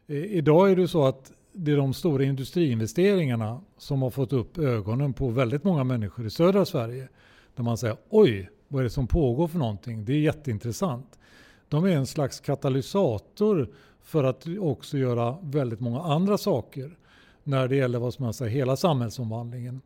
Idag 0.07 0.71
är 0.71 0.75
det 0.75 0.87
så 0.87 1.05
att 1.05 1.31
det 1.53 1.71
är 1.71 1.77
de 1.77 1.93
stora 1.93 2.23
industriinvesteringarna 2.23 3.61
som 3.77 4.01
har 4.01 4.09
fått 4.09 4.33
upp 4.33 4.57
ögonen 4.57 5.13
på 5.13 5.29
väldigt 5.29 5.63
många 5.63 5.83
människor 5.83 6.25
i 6.25 6.29
södra 6.29 6.65
Sverige. 6.65 7.07
Där 7.55 7.63
man 7.63 7.77
säger 7.77 7.97
oj, 8.09 8.49
vad 8.67 8.79
är 8.79 8.83
det 8.83 8.89
som 8.89 9.07
pågår 9.07 9.47
för 9.47 9.57
någonting? 9.57 10.05
Det 10.05 10.13
är 10.13 10.19
jätteintressant 10.19 11.17
de 11.71 11.85
är 11.85 11.89
en 11.89 12.07
slags 12.07 12.39
katalysator 12.39 13.69
för 14.01 14.23
att 14.23 14.47
också 14.59 14.97
göra 14.97 15.37
väldigt 15.41 15.79
många 15.79 16.01
andra 16.01 16.37
saker 16.37 16.97
när 17.43 17.67
det 17.67 17.75
gäller 17.75 17.99
vad 17.99 18.21
man 18.21 18.33
säger, 18.33 18.51
hela 18.51 18.75
samhällsomvandlingen. 18.75 19.81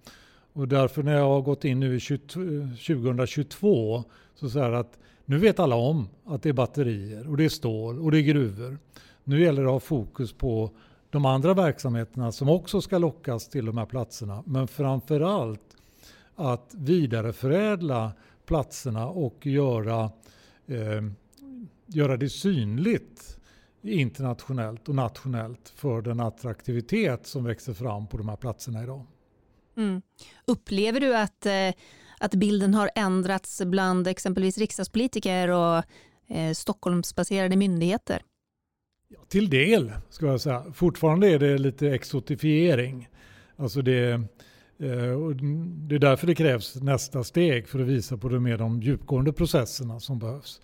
Och 0.54 0.68
därför 0.68 1.04
när 1.04 1.14
jag 1.14 1.28
har 1.28 1.42
gått 1.42 1.66
in 1.66 1.80
nu 1.80 1.96
i 1.96 2.00
2022 2.00 4.04
så 4.36 4.50
säger 4.50 4.70
jag 4.70 4.80
att 4.80 5.00
nu 5.26 5.38
vet 5.38 5.60
alla 5.60 5.76
om 5.76 6.10
att 6.26 6.44
det 6.44 6.50
är 6.50 6.54
batterier 6.54 7.30
och 7.30 7.38
det 7.38 7.46
är 7.46 7.50
stål 7.50 8.00
och 8.00 8.12
det 8.12 8.20
är 8.20 8.22
gruvor. 8.22 8.78
Nu 9.24 9.44
gäller 9.44 9.62
det 9.62 9.68
att 9.68 9.74
ha 9.74 9.80
fokus 9.80 10.34
på 10.34 10.72
de 11.10 11.26
andra 11.26 11.54
verksamheterna 11.54 12.32
som 12.32 12.50
också 12.50 12.82
ska 12.82 12.98
lockas 12.98 13.50
till 13.50 13.66
de 13.66 13.78
här 13.78 13.86
platserna. 13.86 14.44
Men 14.46 14.68
framför 14.68 15.22
allt 15.22 15.78
att 16.36 16.74
vidareförädla 16.74 18.12
platserna 18.46 19.08
och 19.08 19.46
göra 19.46 20.12
eh, 20.68 21.02
göra 21.88 22.18
det 22.18 22.30
synligt 22.30 23.38
internationellt 23.82 24.90
och 24.90 24.96
nationellt 24.96 25.74
för 25.76 26.02
den 26.02 26.20
attraktivitet 26.20 27.28
som 27.28 27.44
växer 27.44 27.74
fram 27.74 28.08
på 28.08 28.18
de 28.18 28.30
här 28.30 28.36
platserna 28.36 28.84
idag. 28.84 29.06
Mm. 29.78 30.02
Upplever 30.46 31.00
du 31.00 31.16
att, 31.16 31.46
eh, 31.46 31.70
att 32.20 32.36
bilden 32.36 32.74
har 32.74 32.90
ändrats 32.96 33.62
bland 33.66 34.08
exempelvis 34.08 34.58
riksdagspolitiker 34.58 35.48
och 35.48 35.84
eh, 36.28 36.54
Stockholmsbaserade 36.54 37.56
myndigheter? 37.56 38.22
Ja, 39.08 39.20
till 39.28 39.50
del, 39.50 39.92
ska 40.10 40.26
jag 40.26 40.42
säga. 40.42 40.66
Fortfarande 40.74 41.30
är 41.30 41.40
det 41.40 41.58
lite 41.58 41.88
exotifiering. 41.88 43.10
Alltså 43.56 43.82
det, 43.82 44.12
eh, 44.12 45.30
det 45.88 45.96
är 45.96 46.00
därför 46.00 46.28
det 46.28 46.36
krävs 46.36 46.76
nästa 46.76 47.24
steg 47.24 47.68
för 47.68 47.80
att 47.80 47.88
visa 47.88 48.18
på 48.18 48.30
de 48.30 48.44
mer 48.44 48.58
de 48.58 48.82
djupgående 48.82 49.34
processerna 49.34 50.00
som 50.00 50.20
behövs. 50.20 50.62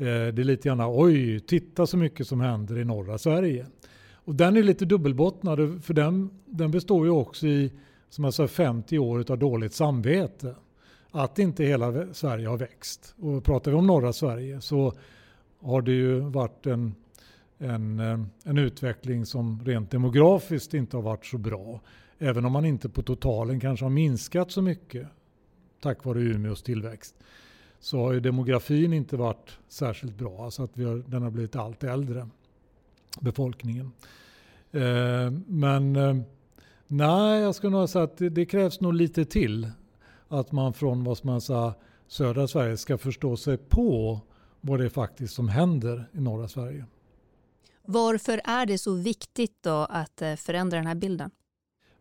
Eh, 0.00 0.06
det 0.06 0.42
är 0.42 0.44
lite 0.44 0.68
grann 0.68 0.80
oj, 0.80 1.40
titta 1.40 1.86
så 1.86 1.96
mycket 1.96 2.26
som 2.26 2.40
händer 2.40 2.78
i 2.78 2.84
norra 2.84 3.18
Sverige. 3.18 3.66
Och 4.12 4.34
den 4.34 4.56
är 4.56 4.62
lite 4.62 4.84
dubbelbottnad 4.84 5.84
för 5.84 5.94
den, 5.94 6.30
den 6.46 6.70
består 6.70 7.06
ju 7.06 7.10
också 7.10 7.46
i 7.46 7.72
som 8.08 8.24
jag 8.24 8.34
sa, 8.34 8.48
50 8.48 8.98
år 8.98 9.30
av 9.30 9.38
dåligt 9.38 9.72
samvete. 9.72 10.54
Att 11.10 11.38
inte 11.38 11.64
hela 11.64 12.14
Sverige 12.14 12.48
har 12.48 12.56
växt. 12.56 13.14
Och 13.18 13.44
pratar 13.44 13.70
vi 13.70 13.76
om 13.76 13.86
norra 13.86 14.12
Sverige 14.12 14.60
så 14.60 14.92
har 15.60 15.82
det 15.82 15.92
ju 15.92 16.20
varit 16.20 16.66
en, 16.66 16.94
en, 17.58 18.00
eh, 18.00 18.20
en 18.44 18.58
utveckling 18.58 19.26
som 19.26 19.64
rent 19.64 19.90
demografiskt 19.90 20.74
inte 20.74 20.96
har 20.96 21.02
varit 21.02 21.26
så 21.26 21.38
bra. 21.38 21.80
Även 22.18 22.44
om 22.44 22.52
man 22.52 22.64
inte 22.64 22.88
på 22.88 23.02
totalen 23.02 23.60
kanske 23.60 23.84
har 23.84 23.90
minskat 23.90 24.50
så 24.50 24.62
mycket 24.62 25.08
tack 25.82 26.04
vare 26.04 26.20
Umeås 26.20 26.62
tillväxt 26.62 27.14
så 27.80 27.98
har 27.98 28.12
ju 28.12 28.20
demografin 28.20 28.92
inte 28.92 29.16
varit 29.16 29.58
särskilt 29.68 30.14
bra. 30.14 30.44
Alltså 30.44 30.62
att 30.62 30.76
vi 30.76 30.84
har, 30.84 30.96
den 30.96 31.22
har 31.22 31.30
blivit 31.30 31.56
allt 31.56 31.84
äldre, 31.84 32.28
befolkningen. 33.20 33.92
Eh, 34.72 35.30
men 35.46 35.96
eh, 35.96 36.16
nej, 36.86 37.40
jag 37.40 37.54
skulle 37.54 37.76
nog 37.76 37.88
säga 37.88 38.04
att 38.04 38.16
det, 38.16 38.28
det, 38.28 38.46
krävs 38.46 38.80
nog 38.80 38.94
lite 38.94 39.24
till. 39.24 39.70
Att 40.28 40.52
man 40.52 40.72
från 40.72 41.04
vad 41.04 41.24
man 41.24 41.40
säga, 41.40 41.74
södra 42.06 42.48
Sverige 42.48 42.76
ska 42.76 42.98
förstå 42.98 43.36
sig 43.36 43.56
på 43.56 44.20
vad 44.60 44.78
det 44.78 44.84
är 44.84 44.88
faktiskt 44.88 45.34
som 45.34 45.48
händer 45.48 46.08
i 46.12 46.20
norra 46.20 46.48
Sverige. 46.48 46.84
Varför 47.82 48.40
är 48.44 48.66
det 48.66 48.78
så 48.78 48.94
viktigt 48.94 49.62
då 49.62 49.86
att 49.90 50.22
eh, 50.22 50.34
förändra 50.34 50.76
den 50.78 50.86
här 50.86 50.94
bilden? 50.94 51.30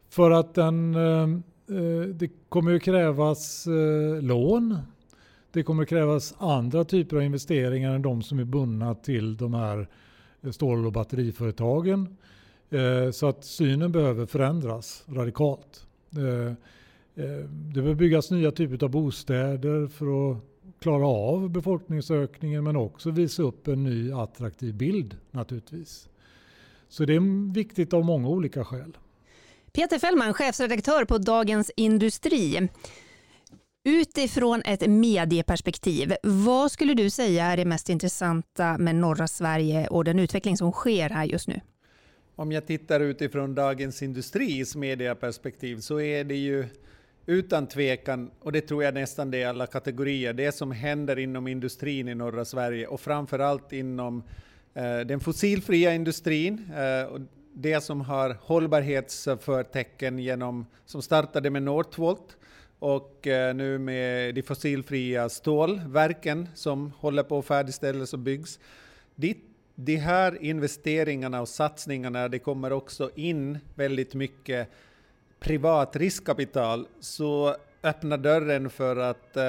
För 0.09 0.31
att 0.31 0.53
den, 0.53 0.95
eh, 0.95 1.27
det 2.13 2.29
kommer 2.49 2.75
att 2.75 2.81
krävas 2.81 3.67
lån. 4.21 4.77
Det 5.51 5.63
kommer 5.63 5.83
att 5.83 5.89
krävas 5.89 6.35
andra 6.37 6.83
typer 6.83 7.17
av 7.17 7.23
investeringar 7.23 7.95
än 7.95 8.01
de 8.01 8.21
som 8.21 8.39
är 8.39 8.43
bundna 8.43 8.95
till 8.95 9.37
de 9.37 9.53
här 9.53 9.87
stål 10.51 10.85
och 10.85 10.91
batteriföretagen. 10.91 12.17
Eh, 12.69 13.11
så 13.11 13.27
att 13.27 13.45
synen 13.45 13.91
behöver 13.91 14.25
förändras 14.25 15.03
radikalt. 15.07 15.87
Eh, 16.17 16.51
eh, 17.25 17.45
det 17.49 17.73
behöver 17.73 17.95
byggas 17.95 18.31
nya 18.31 18.51
typer 18.51 18.85
av 18.85 18.91
bostäder 18.91 19.87
för 19.87 20.31
att 20.31 20.37
klara 20.79 21.07
av 21.07 21.49
befolkningsökningen 21.49 22.63
men 22.63 22.75
också 22.75 23.11
visa 23.11 23.43
upp 23.43 23.67
en 23.67 23.83
ny 23.83 24.11
attraktiv 24.11 24.73
bild 24.73 25.17
naturligtvis. 25.31 26.09
Så 26.89 27.05
det 27.05 27.15
är 27.15 27.53
viktigt 27.53 27.93
av 27.93 28.05
många 28.05 28.29
olika 28.29 28.65
skäl. 28.65 28.97
Peter 29.71 29.99
Fällman, 29.99 30.33
chefsredaktör 30.33 31.05
på 31.05 31.17
Dagens 31.17 31.71
Industri. 31.75 32.69
Utifrån 33.83 34.61
ett 34.65 34.89
medieperspektiv, 34.89 36.13
vad 36.23 36.71
skulle 36.71 36.93
du 36.93 37.09
säga 37.09 37.45
är 37.45 37.57
det 37.57 37.65
mest 37.65 37.89
intressanta 37.89 38.77
med 38.77 38.95
norra 38.95 39.27
Sverige 39.27 39.87
och 39.87 40.03
den 40.03 40.19
utveckling 40.19 40.57
som 40.57 40.71
sker 40.71 41.09
här 41.09 41.25
just 41.25 41.47
nu? 41.47 41.61
Om 42.35 42.51
jag 42.51 42.67
tittar 42.67 42.99
utifrån 42.99 43.55
Dagens 43.55 44.03
Industris 44.03 44.75
medieperspektiv 44.75 45.79
så 45.79 45.99
är 45.99 46.23
det 46.23 46.35
ju 46.35 46.65
utan 47.25 47.67
tvekan, 47.67 48.31
och 48.39 48.51
det 48.51 48.61
tror 48.61 48.83
jag 48.83 48.93
nästan 48.93 49.31
det 49.31 49.41
är 49.41 49.47
alla 49.47 49.67
kategorier, 49.67 50.33
det 50.33 50.51
som 50.51 50.71
händer 50.71 51.19
inom 51.19 51.47
industrin 51.47 52.07
i 52.07 52.15
norra 52.15 52.45
Sverige 52.45 52.87
och 52.87 53.01
framförallt 53.01 53.73
inom 53.73 54.23
eh, 54.73 54.99
den 54.99 55.19
fossilfria 55.19 55.93
industrin, 55.93 56.71
eh, 56.75 57.03
och 57.03 57.19
det 57.53 57.81
som 57.81 58.01
har 58.01 58.37
hållbarhetsförtecken 58.41 60.19
genom, 60.19 60.65
som 60.85 61.01
startade 61.01 61.49
med 61.49 61.63
Northvolt 61.63 62.37
och 62.79 63.27
eh, 63.27 63.55
nu 63.55 63.77
med 63.77 64.35
de 64.35 64.41
fossilfria 64.41 65.29
stålverken 65.29 66.47
som 66.55 66.93
håller 66.97 67.23
på 67.23 67.39
att 67.39 67.45
färdigställas 67.45 68.13
och 68.13 68.19
byggs. 68.19 68.59
De 69.75 69.95
här 69.95 70.43
investeringarna 70.43 71.41
och 71.41 71.47
satsningarna, 71.47 72.27
det 72.27 72.39
kommer 72.39 72.71
också 72.71 73.11
in 73.15 73.59
väldigt 73.75 74.13
mycket 74.13 74.69
privat 75.39 75.95
riskkapital 75.95 76.87
så 76.99 77.55
öppnar 77.83 78.17
dörren 78.17 78.69
för 78.69 78.95
att 78.95 79.37
eh, 79.37 79.43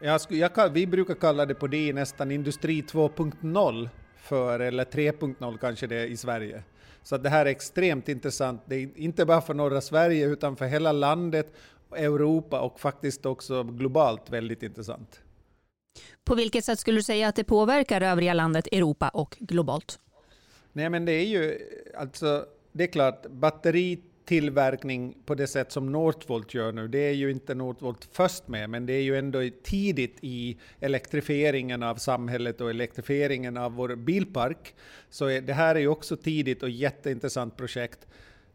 jag 0.00 0.20
jag, 0.28 0.50
jag, 0.56 0.68
vi 0.68 0.86
brukar 0.86 1.14
kalla 1.14 1.46
det 1.46 1.54
på 1.54 1.66
det 1.66 1.92
nästan 1.92 2.30
industri 2.30 2.82
2.0 2.82 3.88
för, 4.16 4.60
eller 4.60 4.84
3.0 4.84 5.58
kanske 5.58 5.86
det 5.86 5.96
är 5.96 6.06
i 6.06 6.16
Sverige. 6.16 6.62
Så 7.02 7.16
det 7.16 7.28
här 7.28 7.46
är 7.46 7.50
extremt 7.50 8.08
intressant. 8.08 8.62
Det 8.66 8.76
är 8.76 8.88
inte 8.94 9.26
bara 9.26 9.40
för 9.40 9.54
norra 9.54 9.80
Sverige 9.80 10.26
utan 10.26 10.56
för 10.56 10.66
hela 10.66 10.92
landet, 10.92 11.52
Europa 11.96 12.60
och 12.60 12.80
faktiskt 12.80 13.26
också 13.26 13.62
globalt 13.62 14.30
väldigt 14.30 14.62
intressant. 14.62 15.20
På 16.24 16.34
vilket 16.34 16.64
sätt 16.64 16.78
skulle 16.78 16.98
du 16.98 17.02
säga 17.02 17.28
att 17.28 17.36
det 17.36 17.44
påverkar 17.44 18.00
övriga 18.00 18.34
landet, 18.34 18.66
Europa 18.72 19.08
och 19.08 19.36
globalt? 19.40 19.98
Nej 20.72 20.90
men 20.90 21.04
det 21.04 21.12
är 21.12 21.26
ju 21.26 21.58
alltså, 21.96 22.46
det 22.72 22.84
är 22.84 22.88
klart, 22.88 23.26
batteri 23.30 24.02
tillverkning 24.28 25.16
på 25.24 25.34
det 25.34 25.46
sätt 25.46 25.72
som 25.72 25.92
Northvolt 25.92 26.54
gör 26.54 26.72
nu, 26.72 26.88
det 26.88 26.98
är 26.98 27.12
ju 27.12 27.30
inte 27.30 27.54
Northvolt 27.54 28.08
först 28.12 28.48
med, 28.48 28.70
men 28.70 28.86
det 28.86 28.92
är 28.92 29.02
ju 29.02 29.18
ändå 29.18 29.38
tidigt 29.62 30.18
i 30.20 30.58
elektrifieringen 30.80 31.82
av 31.82 31.96
samhället 31.96 32.60
och 32.60 32.70
elektrifieringen 32.70 33.56
av 33.56 33.72
vår 33.72 33.96
bilpark. 33.96 34.74
Så 35.10 35.26
det 35.26 35.52
här 35.52 35.74
är 35.74 35.80
ju 35.80 35.88
också 35.88 36.16
tidigt 36.16 36.62
och 36.62 36.70
jätteintressant 36.70 37.56
projekt. 37.56 38.06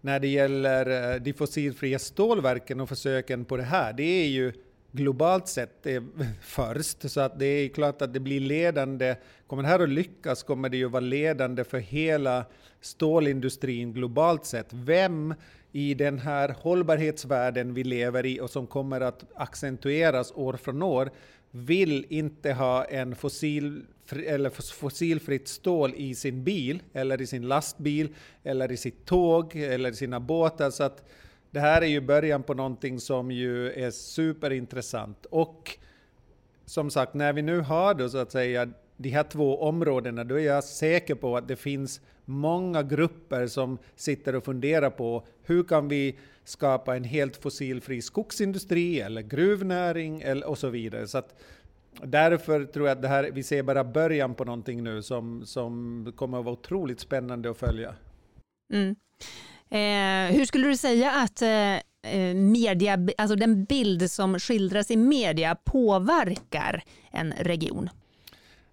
När 0.05 0.19
det 0.19 0.27
gäller 0.27 1.13
eh, 1.13 1.21
de 1.21 1.33
fossilfria 1.33 1.99
stålverken 1.99 2.79
och 2.79 2.89
försöken 2.89 3.45
på 3.45 3.57
det 3.57 3.63
här, 3.63 3.93
det 3.93 4.03
är 4.03 4.27
ju 4.27 4.53
globalt 4.91 5.47
sett 5.47 5.87
först, 6.41 7.11
så 7.11 7.21
att 7.21 7.39
det 7.39 7.45
är 7.45 7.69
klart 7.69 8.01
att 8.01 8.13
det 8.13 8.19
blir 8.19 8.39
ledande. 8.39 9.15
Kommer 9.47 9.63
det 9.63 9.69
här 9.69 9.79
att 9.79 9.89
lyckas 9.89 10.43
kommer 10.43 10.69
det 10.69 10.77
ju 10.77 10.89
vara 10.89 10.99
ledande 10.99 11.63
för 11.63 11.77
hela 11.77 12.45
stålindustrin 12.81 13.93
globalt 13.93 14.45
sett. 14.45 14.67
Vem 14.69 15.33
i 15.71 15.93
den 15.93 16.19
här 16.19 16.55
hållbarhetsvärlden 16.59 17.73
vi 17.73 17.83
lever 17.83 18.25
i 18.25 18.39
och 18.39 18.49
som 18.49 18.67
kommer 18.67 19.01
att 19.01 19.23
accentueras 19.35 20.31
år 20.35 20.53
från 20.53 20.83
år 20.83 21.11
vill 21.51 22.05
inte 22.09 22.53
ha 22.53 22.85
en 22.85 23.15
fossil, 23.15 23.85
eller 24.11 24.49
fossilfritt 24.49 25.47
stål 25.47 25.93
i 25.95 26.15
sin 26.15 26.43
bil, 26.43 26.83
eller 26.93 27.21
i 27.21 27.27
sin 27.27 27.47
lastbil, 27.47 28.15
eller 28.43 28.71
i 28.71 28.77
sitt 28.77 29.05
tåg, 29.05 29.55
eller 29.55 29.91
i 29.91 29.95
sina 29.95 30.19
båtar. 30.19 30.69
Så 30.69 30.83
att 30.83 31.03
det 31.51 31.59
här 31.59 31.81
är 31.81 31.87
ju 31.87 32.01
början 32.01 32.43
på 32.43 32.53
någonting 32.53 32.99
som 32.99 33.31
ju 33.31 33.71
är 33.71 33.91
superintressant. 33.91 35.25
Och 35.25 35.77
som 36.65 36.89
sagt, 36.89 37.13
när 37.13 37.33
vi 37.33 37.41
nu 37.41 37.59
har 37.59 37.93
då 37.93 38.09
så 38.09 38.17
att 38.17 38.31
säga 38.31 38.69
de 38.97 39.09
här 39.09 39.23
två 39.23 39.61
områdena, 39.61 40.23
då 40.23 40.39
är 40.39 40.45
jag 40.45 40.63
säker 40.63 41.15
på 41.15 41.37
att 41.37 41.47
det 41.47 41.55
finns 41.55 42.01
många 42.25 42.83
grupper 42.83 43.47
som 43.47 43.77
sitter 43.95 44.35
och 44.35 44.43
funderar 44.43 44.89
på 44.89 45.25
hur 45.43 45.63
kan 45.63 45.87
vi 45.87 46.15
skapa 46.43 46.95
en 46.95 47.03
helt 47.03 47.37
fossilfri 47.37 48.01
skogsindustri 48.01 48.99
eller 48.99 49.21
gruvnäring 49.21 50.21
eller, 50.21 50.47
och 50.47 50.57
så 50.57 50.69
vidare. 50.69 51.07
Så 51.07 51.17
att 51.17 51.35
därför 52.01 52.65
tror 52.65 52.87
jag 52.87 52.95
att 52.95 53.01
det 53.01 53.07
här, 53.07 53.29
vi 53.33 53.43
ser 53.43 53.63
bara 53.63 53.83
början 53.83 54.35
på 54.35 54.45
någonting 54.45 54.83
nu 54.83 55.01
som, 55.01 55.45
som 55.45 56.13
kommer 56.15 56.39
att 56.39 56.45
vara 56.45 56.53
otroligt 56.53 56.99
spännande 56.99 57.51
att 57.51 57.57
följa. 57.57 57.95
Mm. 58.73 58.95
Eh, 59.69 60.35
hur 60.37 60.45
skulle 60.45 60.67
du 60.67 60.77
säga 60.77 61.11
att 61.11 61.41
eh, 61.41 61.75
eh 62.13 62.35
media, 62.35 63.07
alltså 63.17 63.35
den 63.35 63.65
bild 63.65 64.11
som 64.11 64.39
skildras 64.39 64.91
i 64.91 64.97
media 64.97 65.55
påverkar 65.55 66.83
en 67.11 67.33
region? 67.39 67.89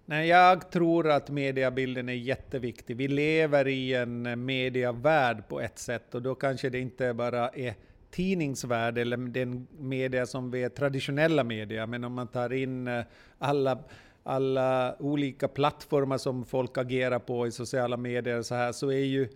Nej, 0.05 0.27
jag 0.27 0.71
tror 0.71 1.09
att 1.09 1.29
mediebilden 1.29 2.09
är 2.09 2.13
jätteviktig. 2.13 2.97
Vi 2.97 3.07
lever 3.07 3.67
i 3.67 3.93
en 3.93 4.45
medievärld 4.45 5.47
på 5.47 5.61
ett 5.61 5.79
sätt 5.79 6.15
och 6.15 6.21
då 6.21 6.35
kanske 6.35 6.69
det 6.69 6.79
inte 6.79 7.13
bara 7.13 7.49
är 7.49 7.75
tidningsvärld 8.11 8.97
eller 8.97 9.17
den 9.17 9.67
media 9.79 10.25
som 10.25 10.51
vi 10.51 10.63
är 10.63 10.69
traditionella 10.69 11.43
media, 11.43 11.87
men 11.87 12.03
om 12.03 12.13
man 12.13 12.27
tar 12.27 12.53
in 12.53 12.87
eh, 12.87 13.03
alla 13.37 13.83
alla 14.23 14.95
olika 14.99 15.47
plattformar 15.47 16.17
som 16.17 16.45
folk 16.45 16.77
agerar 16.77 17.19
på 17.19 17.47
i 17.47 17.51
sociala 17.51 17.97
medier 17.97 18.41
så 18.41 18.55
här 18.55 18.71
så 18.71 18.91
är 18.91 19.05
ju 19.05 19.29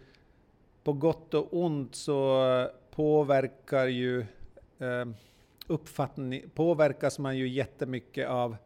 på 0.84 0.94
gott 0.94 1.34
och 1.34 1.48
ont 1.52 1.96
så 1.96 2.70
påverkar 2.92 3.86
ju 3.86 4.20
eh, 4.80 5.06
uppfattning, 5.68 6.44
påverkas 6.54 7.20
man 7.20 7.38
ju 7.38 7.48
jättemycket 7.48 8.28
av 8.28 8.58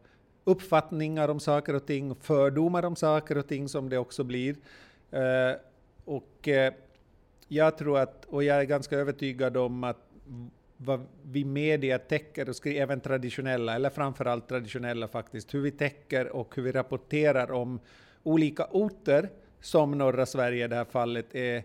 uppfattningar 0.44 1.28
om 1.28 1.40
saker 1.40 1.74
och 1.74 1.86
ting, 1.86 2.14
fördomar 2.14 2.84
om 2.84 2.96
saker 2.96 3.38
och 3.38 3.48
ting 3.48 3.68
som 3.68 3.88
det 3.88 3.98
också 3.98 4.24
blir. 4.24 4.56
Eh, 5.10 5.56
och 6.04 6.48
eh, 6.48 6.74
jag 7.52 7.78
tror 7.78 7.98
att, 7.98 8.24
och 8.24 8.44
jag 8.44 8.60
är 8.60 8.64
ganska 8.64 8.96
övertygad 8.96 9.56
om 9.56 9.84
att 9.84 9.96
vad 10.76 11.06
vi 11.22 11.44
media 11.44 11.98
täcker, 11.98 12.48
och 12.48 12.56
skriver, 12.56 12.82
även 12.82 13.00
traditionella, 13.00 13.74
eller 13.74 13.90
framförallt 13.90 14.48
traditionella 14.48 15.08
faktiskt, 15.08 15.54
hur 15.54 15.60
vi 15.60 15.70
täcker 15.70 16.28
och 16.28 16.56
hur 16.56 16.62
vi 16.62 16.72
rapporterar 16.72 17.52
om 17.52 17.80
olika 18.22 18.64
orter, 18.70 19.28
som 19.60 19.98
norra 19.98 20.26
Sverige 20.26 20.64
i 20.64 20.68
det 20.68 20.76
här 20.76 20.84
fallet, 20.84 21.34
är 21.34 21.62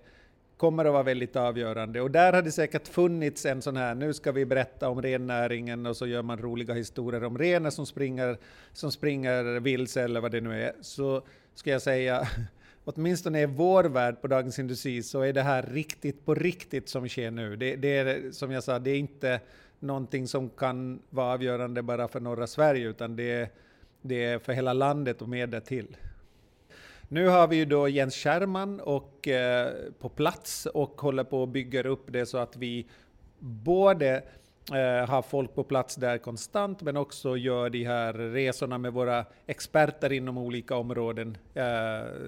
kommer 0.57 0.85
att 0.85 0.93
vara 0.93 1.03
väldigt 1.03 1.35
avgörande. 1.35 2.01
Och 2.01 2.11
där 2.11 2.33
har 2.33 2.41
det 2.41 2.51
säkert 2.51 2.87
funnits 2.87 3.45
en 3.45 3.61
sån 3.61 3.77
här, 3.77 3.95
nu 3.95 4.13
ska 4.13 4.31
vi 4.31 4.45
berätta 4.45 4.89
om 4.89 5.01
rennäringen 5.01 5.85
och 5.85 5.97
så 5.97 6.07
gör 6.07 6.21
man 6.21 6.37
roliga 6.37 6.73
historier 6.73 7.23
om 7.23 7.37
renar 7.37 7.69
som 7.69 7.85
springer, 7.85 8.37
som 8.73 8.91
springer 8.91 9.59
vilse 9.59 10.01
eller 10.01 10.21
vad 10.21 10.31
det 10.31 10.41
nu 10.41 10.63
är. 10.63 10.73
Så 10.81 11.21
ska 11.55 11.69
jag 11.69 11.81
säga, 11.81 12.27
åtminstone 12.85 13.41
i 13.41 13.45
vår 13.45 13.83
värld 13.83 14.21
på 14.21 14.27
Dagens 14.27 14.59
Industri 14.59 15.03
så 15.03 15.21
är 15.21 15.33
det 15.33 15.41
här 15.41 15.63
riktigt 15.63 16.25
på 16.25 16.35
riktigt 16.35 16.89
som 16.89 17.09
sker 17.09 17.31
nu. 17.31 17.55
Det, 17.55 17.75
det 17.75 17.97
är 17.97 18.31
som 18.31 18.51
jag 18.51 18.63
sa, 18.63 18.79
det 18.79 18.91
är 18.91 18.97
inte 18.97 19.39
någonting 19.79 20.27
som 20.27 20.49
kan 20.49 21.01
vara 21.09 21.33
avgörande 21.33 21.81
bara 21.81 22.07
för 22.07 22.19
norra 22.19 22.47
Sverige 22.47 22.87
utan 22.87 23.15
det 23.15 23.31
är, 23.31 23.49
det 24.01 24.25
är 24.25 24.39
för 24.39 24.53
hela 24.53 24.73
landet 24.73 25.21
och 25.21 25.29
mer 25.29 25.47
därtill. 25.47 25.97
Nu 27.07 27.27
har 27.27 27.47
vi 27.47 27.55
ju 27.55 27.65
då 27.65 27.89
Jens 27.89 28.15
Scherman 28.15 28.79
och, 28.79 29.27
eh, 29.27 29.73
på 29.99 30.09
plats 30.09 30.65
och 30.65 31.01
håller 31.01 31.23
på 31.23 31.43
att 31.43 31.49
bygga 31.49 31.83
upp 31.83 32.05
det 32.07 32.25
så 32.25 32.37
att 32.37 32.57
vi 32.57 32.87
både 33.39 34.23
eh, 34.71 35.09
har 35.09 35.21
folk 35.21 35.55
på 35.55 35.63
plats 35.63 35.95
där 35.95 36.17
konstant 36.17 36.81
men 36.81 36.97
också 36.97 37.37
gör 37.37 37.69
de 37.69 37.83
här 37.83 38.13
resorna 38.13 38.77
med 38.77 38.93
våra 38.93 39.25
experter 39.47 40.11
inom 40.11 40.37
olika 40.37 40.75
områden 40.75 41.37
eh, 41.53 41.63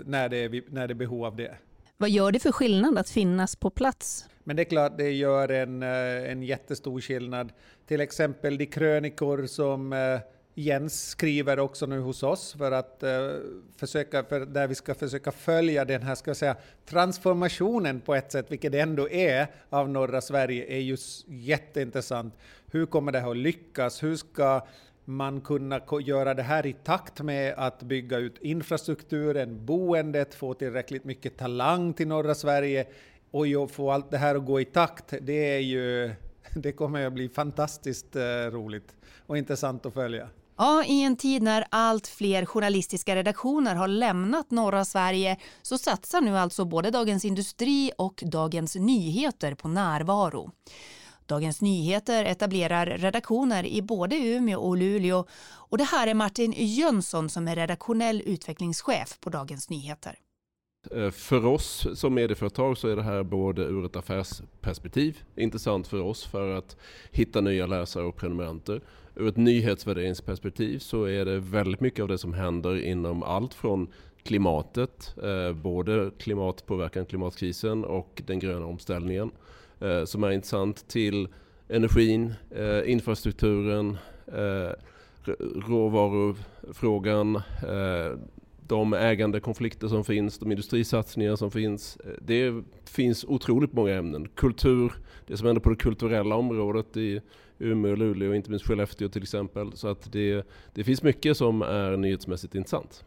när, 0.05 0.29
det 0.29 0.37
är, 0.37 0.63
när 0.71 0.87
det 0.87 0.91
är 0.91 0.95
behov 0.95 1.25
av 1.25 1.35
det. 1.35 1.55
Vad 1.97 2.09
gör 2.09 2.31
det 2.31 2.39
för 2.39 2.51
skillnad 2.51 2.97
att 2.97 3.09
finnas 3.09 3.55
på 3.55 3.69
plats? 3.69 4.25
Men 4.43 4.55
det 4.55 4.61
är 4.61 4.69
klart, 4.69 4.97
det 4.97 5.11
gör 5.11 5.49
en, 5.51 5.83
eh, 5.83 6.31
en 6.31 6.43
jättestor 6.43 7.01
skillnad. 7.01 7.51
Till 7.85 8.01
exempel 8.01 8.57
de 8.57 8.65
krönikor 8.65 9.45
som 9.45 9.93
eh, 9.93 10.19
Jens 10.59 11.09
skriver 11.09 11.59
också 11.59 11.85
nu 11.85 11.99
hos 11.99 12.23
oss 12.23 12.53
för 12.53 12.71
att 12.71 13.03
eh, 13.03 13.29
försöka, 13.75 14.23
för 14.23 14.45
där 14.45 14.67
vi 14.67 14.75
ska 14.75 14.95
försöka 14.95 15.31
följa 15.31 15.85
den 15.85 16.01
här 16.01 16.15
ska 16.15 16.29
jag 16.29 16.37
säga, 16.37 16.55
transformationen 16.85 18.01
på 18.01 18.15
ett 18.15 18.31
sätt, 18.31 18.51
vilket 18.51 18.71
det 18.71 18.79
ändå 18.79 19.09
är 19.09 19.47
av 19.69 19.89
norra 19.89 20.21
Sverige, 20.21 20.65
är 20.65 20.79
ju 20.79 20.97
jätteintressant. 21.27 22.33
Hur 22.71 22.85
kommer 22.85 23.11
det 23.11 23.19
här 23.19 23.31
att 23.31 23.37
lyckas? 23.37 24.03
Hur 24.03 24.15
ska 24.15 24.67
man 25.05 25.41
kunna 25.41 25.81
göra 26.01 26.33
det 26.33 26.43
här 26.43 26.65
i 26.65 26.73
takt 26.73 27.21
med 27.21 27.53
att 27.57 27.83
bygga 27.83 28.17
ut 28.17 28.37
infrastrukturen, 28.41 29.65
boendet, 29.65 30.35
få 30.35 30.53
tillräckligt 30.53 31.03
mycket 31.03 31.37
talang 31.37 31.93
till 31.93 32.07
norra 32.07 32.35
Sverige 32.35 32.87
och 33.31 33.71
få 33.71 33.91
allt 33.91 34.11
det 34.11 34.17
här 34.17 34.35
att 34.35 34.45
gå 34.45 34.61
i 34.61 34.65
takt. 34.65 35.13
Det, 35.21 35.55
är 35.55 35.59
ju, 35.59 36.11
det 36.55 36.71
kommer 36.71 37.05
att 37.05 37.13
bli 37.13 37.29
fantastiskt 37.29 38.15
eh, 38.15 38.21
roligt 38.51 38.95
och 39.25 39.37
intressant 39.37 39.85
att 39.85 39.93
följa. 39.93 40.29
Ja, 40.57 40.83
i 40.83 41.03
en 41.03 41.17
tid 41.17 41.43
när 41.43 41.65
allt 41.69 42.07
fler 42.07 42.45
journalistiska 42.45 43.15
redaktioner 43.15 43.75
har 43.75 43.87
lämnat 43.87 44.51
norra 44.51 44.85
Sverige 44.85 45.37
så 45.61 45.77
satsar 45.77 46.21
nu 46.21 46.37
alltså 46.37 46.65
både 46.65 46.91
Dagens 46.91 47.25
Industri 47.25 47.91
och 47.97 48.23
Dagens 48.25 48.75
Nyheter 48.75 49.55
på 49.55 49.67
närvaro. 49.67 50.51
Dagens 51.25 51.61
Nyheter 51.61 52.25
etablerar 52.25 52.85
redaktioner 52.85 53.65
i 53.65 53.81
både 53.81 54.15
Umeå 54.15 54.59
och 54.59 54.77
Luleå 54.77 55.25
och 55.49 55.77
det 55.77 55.83
här 55.83 56.07
är 56.07 56.13
Martin 56.13 56.53
Jönsson 56.57 57.29
som 57.29 57.47
är 57.47 57.55
redaktionell 57.55 58.21
utvecklingschef 58.25 59.19
på 59.19 59.29
Dagens 59.29 59.69
Nyheter. 59.69 60.15
Eh, 60.91 61.11
för 61.11 61.45
oss 61.45 61.87
som 61.93 62.13
medieföretag 62.13 62.77
så 62.77 62.87
är 62.87 62.95
det 62.95 63.01
här 63.01 63.23
både 63.23 63.61
ur 63.61 63.85
ett 63.85 63.95
affärsperspektiv 63.95 65.17
intressant 65.35 65.87
för 65.87 66.01
oss 66.01 66.25
för 66.25 66.55
att 66.55 66.77
hitta 67.11 67.41
nya 67.41 67.67
läsare 67.67 68.03
och 68.03 68.15
prenumeranter. 68.15 68.81
Ur 69.15 69.27
ett 69.27 69.37
nyhetsvärderingsperspektiv 69.37 70.79
så 70.79 71.03
är 71.03 71.25
det 71.25 71.39
väldigt 71.39 71.81
mycket 71.81 72.01
av 72.01 72.07
det 72.07 72.17
som 72.17 72.33
händer 72.33 72.83
inom 72.83 73.23
allt 73.23 73.53
från 73.53 73.87
klimatet, 74.23 75.15
eh, 75.23 75.53
både 75.53 76.11
klimatpåverkan, 76.17 77.05
klimatkrisen 77.05 77.85
och 77.85 78.21
den 78.25 78.39
gröna 78.39 78.65
omställningen 78.65 79.31
eh, 79.79 80.03
som 80.03 80.23
är 80.23 80.31
intressant 80.31 80.87
till 80.87 81.27
energin, 81.69 82.33
infrastrukturen, 82.85 83.97
råvarufrågan, 85.67 87.41
de 88.67 88.93
ägandekonflikter 88.93 89.87
som 89.87 90.03
finns, 90.03 90.39
de 90.39 90.51
industrisatsningar 90.51 91.35
som 91.35 91.51
finns. 91.51 91.97
Eh, 91.97 92.11
det 92.21 92.63
finns 92.85 93.25
otroligt 93.25 93.73
många 93.73 93.93
ämnen. 93.93 94.27
Kultur, 94.35 94.93
det 95.27 95.37
som 95.37 95.47
händer 95.47 95.61
på 95.61 95.69
det 95.69 95.75
kulturella 95.75 96.35
området 96.35 96.97
i 96.97 97.21
Umeå, 97.59 97.95
Luleå 97.95 98.29
och 98.29 98.35
inte 98.35 98.49
minst 98.49 98.65
Skellefteå 98.65 99.09
till 99.09 99.23
exempel. 99.23 99.71
Så 99.73 99.87
att 99.87 100.11
det, 100.11 100.47
det 100.73 100.83
finns 100.83 101.03
mycket 101.03 101.37
som 101.37 101.61
är 101.61 101.97
nyhetsmässigt 101.97 102.55
intressant. 102.55 103.03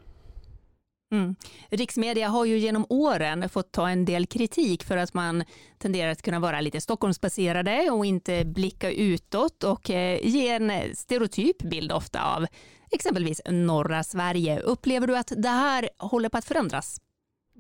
Mm. 1.13 1.35
Riksmedia 1.69 2.29
har 2.29 2.45
ju 2.45 2.59
genom 2.59 2.87
åren 2.89 3.49
fått 3.49 3.73
ta 3.73 3.89
en 3.89 4.05
del 4.05 4.27
kritik 4.27 4.85
för 4.85 4.97
att 4.97 5.15
man 5.15 5.45
tenderar 5.79 6.11
att 6.11 6.23
kunna 6.23 6.39
vara 6.39 6.61
lite 6.61 6.81
Stockholmsbaserade 6.81 7.91
och 7.91 8.07
inte 8.07 8.45
blicka 8.45 8.91
utåt 8.91 9.65
och 9.65 9.91
eh, 9.91 10.21
ge 10.23 10.49
en 10.49 10.73
stereotyp 10.97 11.63
bild 11.63 11.93
ofta 11.93 12.35
av 12.37 12.47
exempelvis 12.91 13.41
norra 13.47 14.03
Sverige. 14.03 14.61
Upplever 14.61 15.07
du 15.07 15.17
att 15.17 15.33
det 15.37 15.49
här 15.49 15.89
håller 15.99 16.29
på 16.29 16.39
att 16.39 16.45
förändras? 16.45 17.01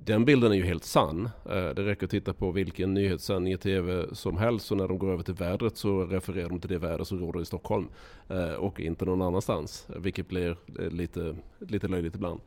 Den 0.03 0.25
bilden 0.25 0.53
är 0.53 0.57
ju 0.57 0.64
helt 0.64 0.85
sann. 0.85 1.31
Eh, 1.51 1.69
det 1.69 1.85
räcker 1.85 2.05
att 2.05 2.11
titta 2.11 2.33
på 2.33 2.53
vilken 2.53 2.95
nyhetssändning 2.95 3.53
i 3.53 3.57
tv 3.57 4.14
som 4.14 4.37
helst 4.37 4.71
och 4.71 4.77
när 4.77 4.88
de 4.88 4.99
går 4.99 5.12
över 5.12 5.23
till 5.23 5.35
vädret 5.35 5.77
så 5.77 6.05
refererar 6.05 6.49
de 6.49 6.61
till 6.61 6.71
det 6.71 6.79
väder 6.79 7.05
som 7.05 7.21
råder 7.21 7.40
i 7.40 7.45
Stockholm 7.45 7.88
eh, 8.29 8.53
och 8.53 8.81
inte 8.81 9.05
någon 9.05 9.23
annanstans, 9.23 9.87
vilket 9.97 10.29
blir 10.29 10.57
eh, 10.81 10.90
lite, 10.90 11.37
lite 11.59 11.88
löjligt 11.88 12.14
ibland. 12.14 12.40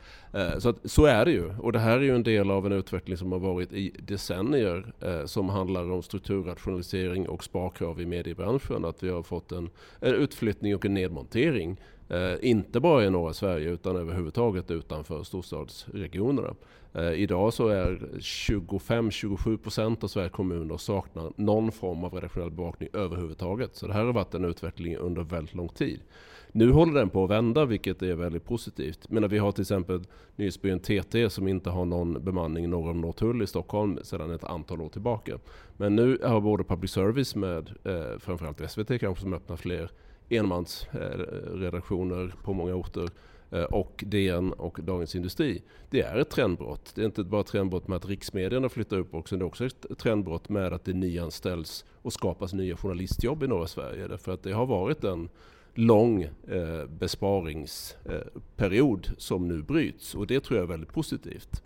Så, 0.60 0.70
att, 0.70 0.92
så 0.92 1.06
är 1.06 1.26
det 1.26 1.32
ju 1.32 1.56
och 1.58 1.72
det 1.72 1.80
här 1.80 1.98
är 1.98 2.02
ju 2.02 2.16
en 2.16 2.24
del 2.24 2.52
av 2.52 2.66
en 2.66 2.72
utveckling 2.72 3.18
som 3.18 3.32
har 3.32 3.40
varit 3.40 3.74
i 3.74 3.96
decennier 4.00 4.94
som 5.26 5.50
handlar 5.50 5.92
om 5.92 6.04
strukturrationalisering 6.04 7.30
och 7.30 7.44
sparkrav 7.44 8.02
i 8.02 8.06
mediebranschen. 8.06 8.86
Att 8.86 9.04
vi 9.04 9.10
har 9.10 9.24
fått 9.24 9.52
en, 9.52 9.70
en 10.00 10.14
utflyttning 10.14 10.76
och 10.76 10.86
en 10.86 10.94
nedmontering 10.94 11.78
Eh, 12.14 12.36
inte 12.42 12.80
bara 12.80 13.06
i 13.06 13.10
norra 13.10 13.34
Sverige 13.34 13.70
utan 13.70 13.96
överhuvudtaget 13.96 14.72
utanför 14.72 15.24
storstadsregionerna. 15.24 16.56
Eh, 16.94 17.14
idag 17.14 17.54
så 17.54 17.68
är 17.68 18.20
25-27 18.20 19.58
procent 19.58 20.04
av 20.04 20.08
Sveriges 20.08 20.32
kommuner 20.32 20.78
saknar 20.78 21.32
någon 21.36 21.72
form 21.72 22.04
av 22.04 22.14
redaktionell 22.14 22.52
bevakning 22.52 22.90
överhuvudtaget. 22.94 23.76
Så 23.76 23.88
det 23.88 23.94
här 23.94 24.06
har 24.06 24.14
varit 24.14 24.34
en 24.34 24.46
utveckling 24.46 24.98
under 24.98 25.22
väldigt 25.22 25.56
lång 25.56 25.70
tid. 25.70 26.00
Nu 26.52 26.72
håller 26.72 26.94
den 26.94 27.10
på 27.10 27.24
att 27.24 27.30
vända, 27.30 27.66
vilket 27.66 28.02
är 28.02 28.16
väldigt 28.16 28.46
positivt. 28.46 29.10
Men 29.10 29.28
vi 29.30 29.38
har 29.38 29.52
till 29.52 29.62
exempel 29.62 30.04
nyhetsbyrån 30.36 30.80
TT 30.80 31.30
som 31.30 31.48
inte 31.48 31.70
har 31.70 31.86
någon 31.86 32.24
bemanning 32.24 32.70
norr 32.70 32.90
om 32.90 33.02
Norrtull 33.02 33.42
i 33.42 33.48
Stockholm 33.48 34.00
sedan 34.04 34.32
ett 34.32 34.44
antal 34.44 34.82
år 34.82 34.90
tillbaka. 34.90 35.40
Men 35.78 35.96
nu 35.96 36.18
har 36.24 36.42
både 36.42 36.64
public 36.64 36.92
service 36.92 37.36
med, 37.36 37.70
eh, 37.84 38.20
framförallt 38.20 38.72
SVT 38.72 39.00
kanske, 39.00 39.22
som 39.22 39.34
öppnar 39.34 39.56
fler 39.56 39.92
enmansredaktioner 40.38 42.34
på 42.44 42.54
många 42.54 42.76
orter 42.76 43.10
eh, 43.52 43.64
och 43.64 44.04
DN 44.08 44.54
och 44.54 44.80
Dagens 44.82 45.16
Industri. 45.16 45.62
Det 45.90 46.02
är 46.02 46.18
ett 46.18 46.30
trendbrott. 46.30 46.92
Det 46.96 47.02
är 47.02 47.06
inte 47.06 47.24
bara 47.24 47.42
ett 47.42 47.48
trendbrott 47.48 47.88
med 47.88 47.96
att 47.96 48.06
riksmedierna 48.06 48.70
flyttar 48.70 48.98
upp 48.98 49.14
också, 49.14 49.38
det 49.38 49.44
är 49.44 49.48
också 49.48 49.66
ett 49.66 49.86
trendbrott 49.98 50.50
med 50.50 50.74
att 50.74 50.86
det 50.86 50.94
nyanställs 50.94 51.86
och 52.02 52.14
skapas 52.14 52.54
nya 52.54 52.78
journalistjobb 52.78 53.44
i 53.44 53.48
norra 53.48 53.68
Sverige. 53.68 54.08
Därför 54.08 54.32
att 54.32 54.44
det 54.44 54.52
har 54.52 54.66
varit 54.66 55.04
en 55.04 55.30
lång 55.74 56.24
eh, 56.48 56.86
besparingsperiod 57.00 59.08
eh, 59.08 59.14
som 59.18 59.48
nu 59.48 59.62
bryts 59.62 60.16
och 60.16 60.28
det 60.28 60.40
tror 60.40 60.58
jag 60.58 60.64
är 60.64 60.68
väldigt 60.68 60.94
positivt. 60.94 61.64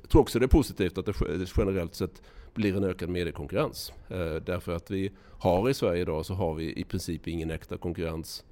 Jag 0.00 0.10
tror 0.10 0.22
också 0.22 0.38
det 0.38 0.44
är 0.44 0.48
positivt 0.48 0.98
att 0.98 1.06
det 1.06 1.14
generellt 1.56 1.94
sett 1.94 2.22
blir 2.54 2.76
en 2.76 2.84
ökad 2.84 3.08
mediekonkurrens. 3.08 3.92
Eh, 4.08 4.34
därför 4.34 4.76
att 4.76 4.90
vi 4.90 5.12
har 5.38 5.70
i 5.70 5.74
Sverige 5.74 6.02
idag 6.02 6.26
så 6.26 6.34
har 6.34 6.54
vi 6.54 6.80
i 6.80 6.84
princip 6.84 7.28
ingen 7.28 7.50
äkta 7.50 7.76
konkurrens 7.76 8.44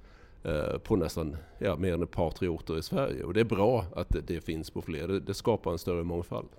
eh, 0.43 0.77
på 0.77 0.95
nästan 0.95 1.37
ja, 1.59 1.75
mer 1.75 1.93
än 1.93 2.03
ett 2.03 2.11
par, 2.11 2.31
tre 2.31 2.47
orter 2.47 2.77
i 2.77 2.83
Sverige. 2.83 3.23
Och 3.23 3.33
det 3.33 3.39
är 3.39 3.45
bra 3.45 3.85
att 3.95 4.09
det, 4.09 4.21
det 4.21 4.41
finns 4.41 4.69
på 4.69 4.81
fler. 4.81 5.07
Det, 5.07 5.19
det 5.19 5.33
skapar 5.33 5.71
en 5.71 5.79
större 5.79 6.03
mångfald. 6.03 6.49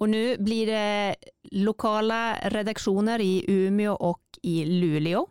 Och 0.00 0.08
nu 0.08 0.36
blir 0.38 0.66
det 0.66 1.16
lokala 1.42 2.36
redaktioner 2.42 3.20
i 3.20 3.44
Umeå 3.48 3.92
och 3.92 4.22
i 4.42 4.64
Luleå. 4.64 5.26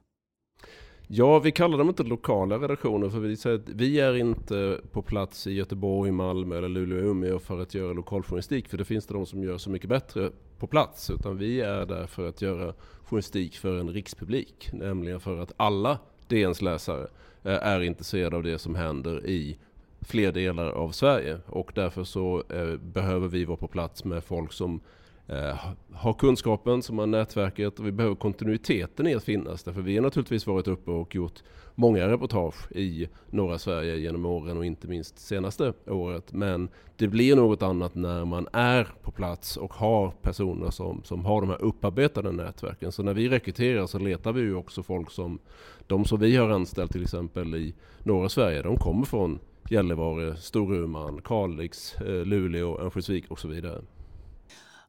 Ja, 1.08 1.40
vi 1.40 1.52
kallar 1.52 1.78
dem 1.78 1.88
inte 1.88 2.04
lokala 2.04 2.58
redaktioner 2.58 3.10
för 3.10 3.20
vi 3.20 3.38
säger 3.38 3.56
att 3.56 3.70
vi 3.70 4.00
är 4.00 4.16
inte 4.16 4.82
på 4.92 5.02
plats 5.02 5.48
i 5.48 5.54
Göteborg, 5.54 6.12
Malmö 6.12 6.58
eller 6.58 6.70
Luleå 6.70 6.98
och 6.98 7.12
Umeå 7.12 7.40
för 7.40 7.62
att 7.62 7.74
göra 7.74 7.94
lokaljournalistik. 7.94 8.68
För 8.68 8.78
det 8.78 8.86
finns 8.86 9.06
det 9.06 9.14
de 9.14 9.26
som 9.26 9.44
gör 9.44 9.58
så 9.58 9.70
mycket 9.70 9.90
bättre 9.90 10.32
på 10.60 10.68
plats. 10.68 11.10
Utan 11.10 11.38
vi 11.38 11.62
är 11.62 11.86
där 11.86 12.08
för 12.08 12.30
att 12.30 12.42
göra 12.42 12.74
journalistik 13.04 13.58
för 13.58 13.80
en 13.80 13.90
rikspublik. 13.90 14.70
Nämligen 14.74 15.20
för 15.20 15.38
att 15.38 15.54
alla 15.58 16.00
DNs 16.28 16.62
läsare 16.62 17.08
eh, 17.44 17.68
är 17.68 17.82
intresserade 17.82 18.36
av 18.36 18.44
det 18.44 18.60
som 18.60 18.76
händer 18.76 19.26
i 19.26 19.58
fler 20.02 20.32
delar 20.32 20.70
av 20.70 20.92
Sverige. 20.92 21.40
Och 21.46 21.72
därför 21.76 22.04
så 22.04 22.44
eh, 22.50 22.76
behöver 22.78 23.28
vi 23.28 23.46
vara 23.46 23.58
på 23.58 23.68
plats 23.68 24.06
med 24.06 24.24
folk 24.24 24.54
som 24.54 24.80
eh, 25.28 25.56
har 25.94 26.14
kunskapen, 26.14 26.82
som 26.82 27.00
har 27.00 27.06
nätverket 27.06 27.80
och 27.80 27.88
vi 27.88 27.92
behöver 27.92 28.16
kontinuiteten 28.16 29.08
i 29.08 29.16
att 29.16 29.24
finnas. 29.24 29.64
Därför 29.64 29.82
vi 29.82 29.96
har 29.96 30.04
naturligtvis 30.04 30.48
varit 30.48 30.68
uppe 30.68 30.92
och 30.92 31.16
gjort 31.16 31.44
många 31.76 32.08
reportage 32.08 32.72
i 32.72 33.10
norra 33.30 33.58
Sverige 33.58 33.98
genom 33.98 34.26
åren 34.26 34.58
och 34.58 34.66
inte 34.66 34.88
minst 34.88 35.20
senaste 35.20 35.74
året. 35.88 36.34
Men 36.34 36.70
det 36.96 37.08
blir 37.08 37.36
något 37.36 37.62
annat 37.62 37.96
när 37.96 38.26
man 38.26 38.48
är 38.54 38.88
på 39.02 39.12
plats 39.12 39.58
och 39.58 39.74
har 39.74 40.12
personer 40.22 40.70
som, 40.70 41.04
som 41.04 41.26
har 41.26 41.42
de 41.42 41.50
här 41.50 41.62
upparbetade 41.62 42.32
nätverken. 42.32 42.92
Så 42.92 43.04
när 43.04 43.14
vi 43.14 43.30
rekryterar 43.30 43.88
så 43.88 44.00
letar 44.00 44.34
vi 44.34 44.42
ju 44.42 44.56
också 44.56 44.84
folk 44.84 45.12
som 45.12 45.40
de 45.88 46.06
som 46.06 46.20
vi 46.20 46.36
har 46.36 46.50
anställt 46.50 46.92
till 46.92 47.04
exempel 47.04 47.56
i 47.56 47.74
norra 48.04 48.30
Sverige, 48.30 48.62
de 48.62 48.78
kommer 48.78 49.06
från 49.06 49.40
Gällivare, 49.70 50.38
Storuman, 50.38 51.22
Kalix, 51.22 51.96
eh, 51.96 52.26
Luleå, 52.26 52.80
Örnsköldsvik 52.80 53.32
och 53.32 53.40
så 53.40 53.48
vidare. 53.48 53.82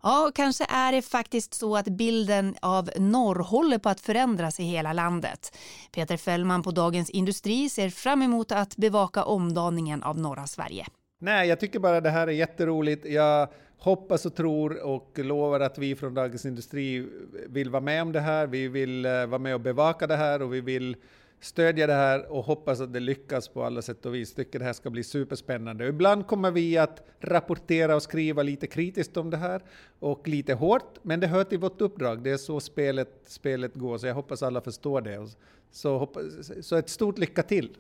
Ja, 0.07 0.31
kanske 0.35 0.65
är 0.69 0.93
det 0.93 1.03
faktiskt 1.03 1.55
så 1.55 1.77
att 1.77 1.89
bilden 1.89 2.55
av 2.63 2.91
norr 2.97 3.39
håller 3.43 3.79
på 3.79 3.89
att 3.89 4.01
förändras 4.01 4.61
i 4.61 4.63
hela 4.63 4.93
landet. 4.93 5.59
Peter 5.95 6.17
Fällman 6.17 6.63
på 6.63 6.71
Dagens 6.71 7.11
Industri 7.11 7.69
ser 7.69 7.91
fram 7.91 8.23
emot 8.23 8.53
att 8.53 8.77
bevaka 8.77 9.25
omdaningen 9.25 10.03
av 10.03 10.19
norra 10.19 10.47
Sverige. 10.47 10.87
Nej, 11.21 11.49
jag 11.49 11.61
tycker 11.61 11.79
bara 11.79 12.01
det 12.01 12.11
här 12.11 12.27
är 12.27 12.33
jätteroligt. 12.33 13.07
Jag 13.07 13.49
hoppas 13.79 14.27
och 14.27 14.35
tror 14.35 14.87
och 14.87 15.19
lovar 15.19 15.61
att 15.61 15.79
vi 15.79 15.97
från 15.97 16.15
Dagens 16.15 16.47
Industri 16.47 17.09
vill 17.49 17.71
vara 17.71 17.83
med 17.83 18.03
om 18.03 18.13
det 18.13 18.21
här. 18.21 18.47
Vi 18.47 18.69
vill 18.69 19.07
eh, 19.07 19.27
vara 19.27 19.39
med 19.39 19.55
och 19.55 19.61
bevaka 19.61 20.07
det 20.07 20.17
här 20.17 20.43
och 20.43 20.55
vi 20.55 20.61
vill 20.61 20.97
stödja 21.41 21.87
det 21.87 21.93
här 21.93 22.33
och 22.33 22.45
hoppas 22.45 22.81
att 22.81 22.93
det 22.93 23.01
lyckas 23.01 23.49
på 23.49 23.65
alla 23.65 23.83
sätt 23.83 24.07
och 24.07 24.15
vis. 24.15 24.35
Tycker 24.35 24.59
det 24.59 24.65
här 24.65 24.73
ska 24.73 24.91
bli 24.91 25.05
superspännande. 25.05 25.87
Ibland 25.87 26.27
kommer 26.27 26.51
vi 26.51 26.79
att 26.79 27.07
rapportera 27.21 27.97
och 27.97 28.03
skriva 28.03 28.43
lite 28.43 28.67
kritiskt 28.67 29.17
om 29.17 29.31
det 29.31 29.37
här 29.37 29.63
och 29.99 30.29
lite 30.29 30.55
hårt, 30.55 30.99
men 31.03 31.21
det 31.21 31.27
hör 31.27 31.45
till 31.45 31.59
vårt 31.59 31.81
uppdrag. 31.81 32.23
Det 32.23 32.31
är 32.31 32.37
så 32.37 32.61
spelet, 32.61 33.23
spelet 33.27 33.75
går, 33.75 33.99
så 33.99 34.07
jag 34.07 34.15
hoppas 34.15 34.43
alla 34.43 34.61
förstår 34.61 35.01
det. 35.01 35.29
Så, 35.71 35.99
hoppas, 35.99 36.25
så 36.61 36.77
ett 36.77 36.91
stort 36.91 37.19
lycka 37.19 37.43
till! 37.43 37.77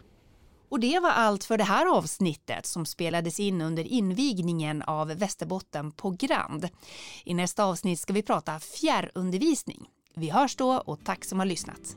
Och 0.68 0.80
det 0.80 1.00
var 1.00 1.10
allt 1.10 1.44
för 1.44 1.58
det 1.58 1.64
här 1.64 1.96
avsnittet 1.96 2.66
som 2.66 2.86
spelades 2.86 3.40
in 3.40 3.60
under 3.60 3.82
invigningen 3.84 4.82
av 4.82 5.08
Västerbotten 5.08 5.92
på 5.92 6.10
Grand. 6.10 6.68
I 7.24 7.34
nästa 7.34 7.64
avsnitt 7.64 8.00
ska 8.00 8.12
vi 8.12 8.22
prata 8.22 8.60
fjärrundervisning. 8.60 9.88
Vi 10.14 10.30
hörs 10.30 10.56
då 10.56 10.82
och 10.86 11.04
tack 11.04 11.24
som 11.24 11.38
har 11.38 11.46
lyssnat. 11.46 11.96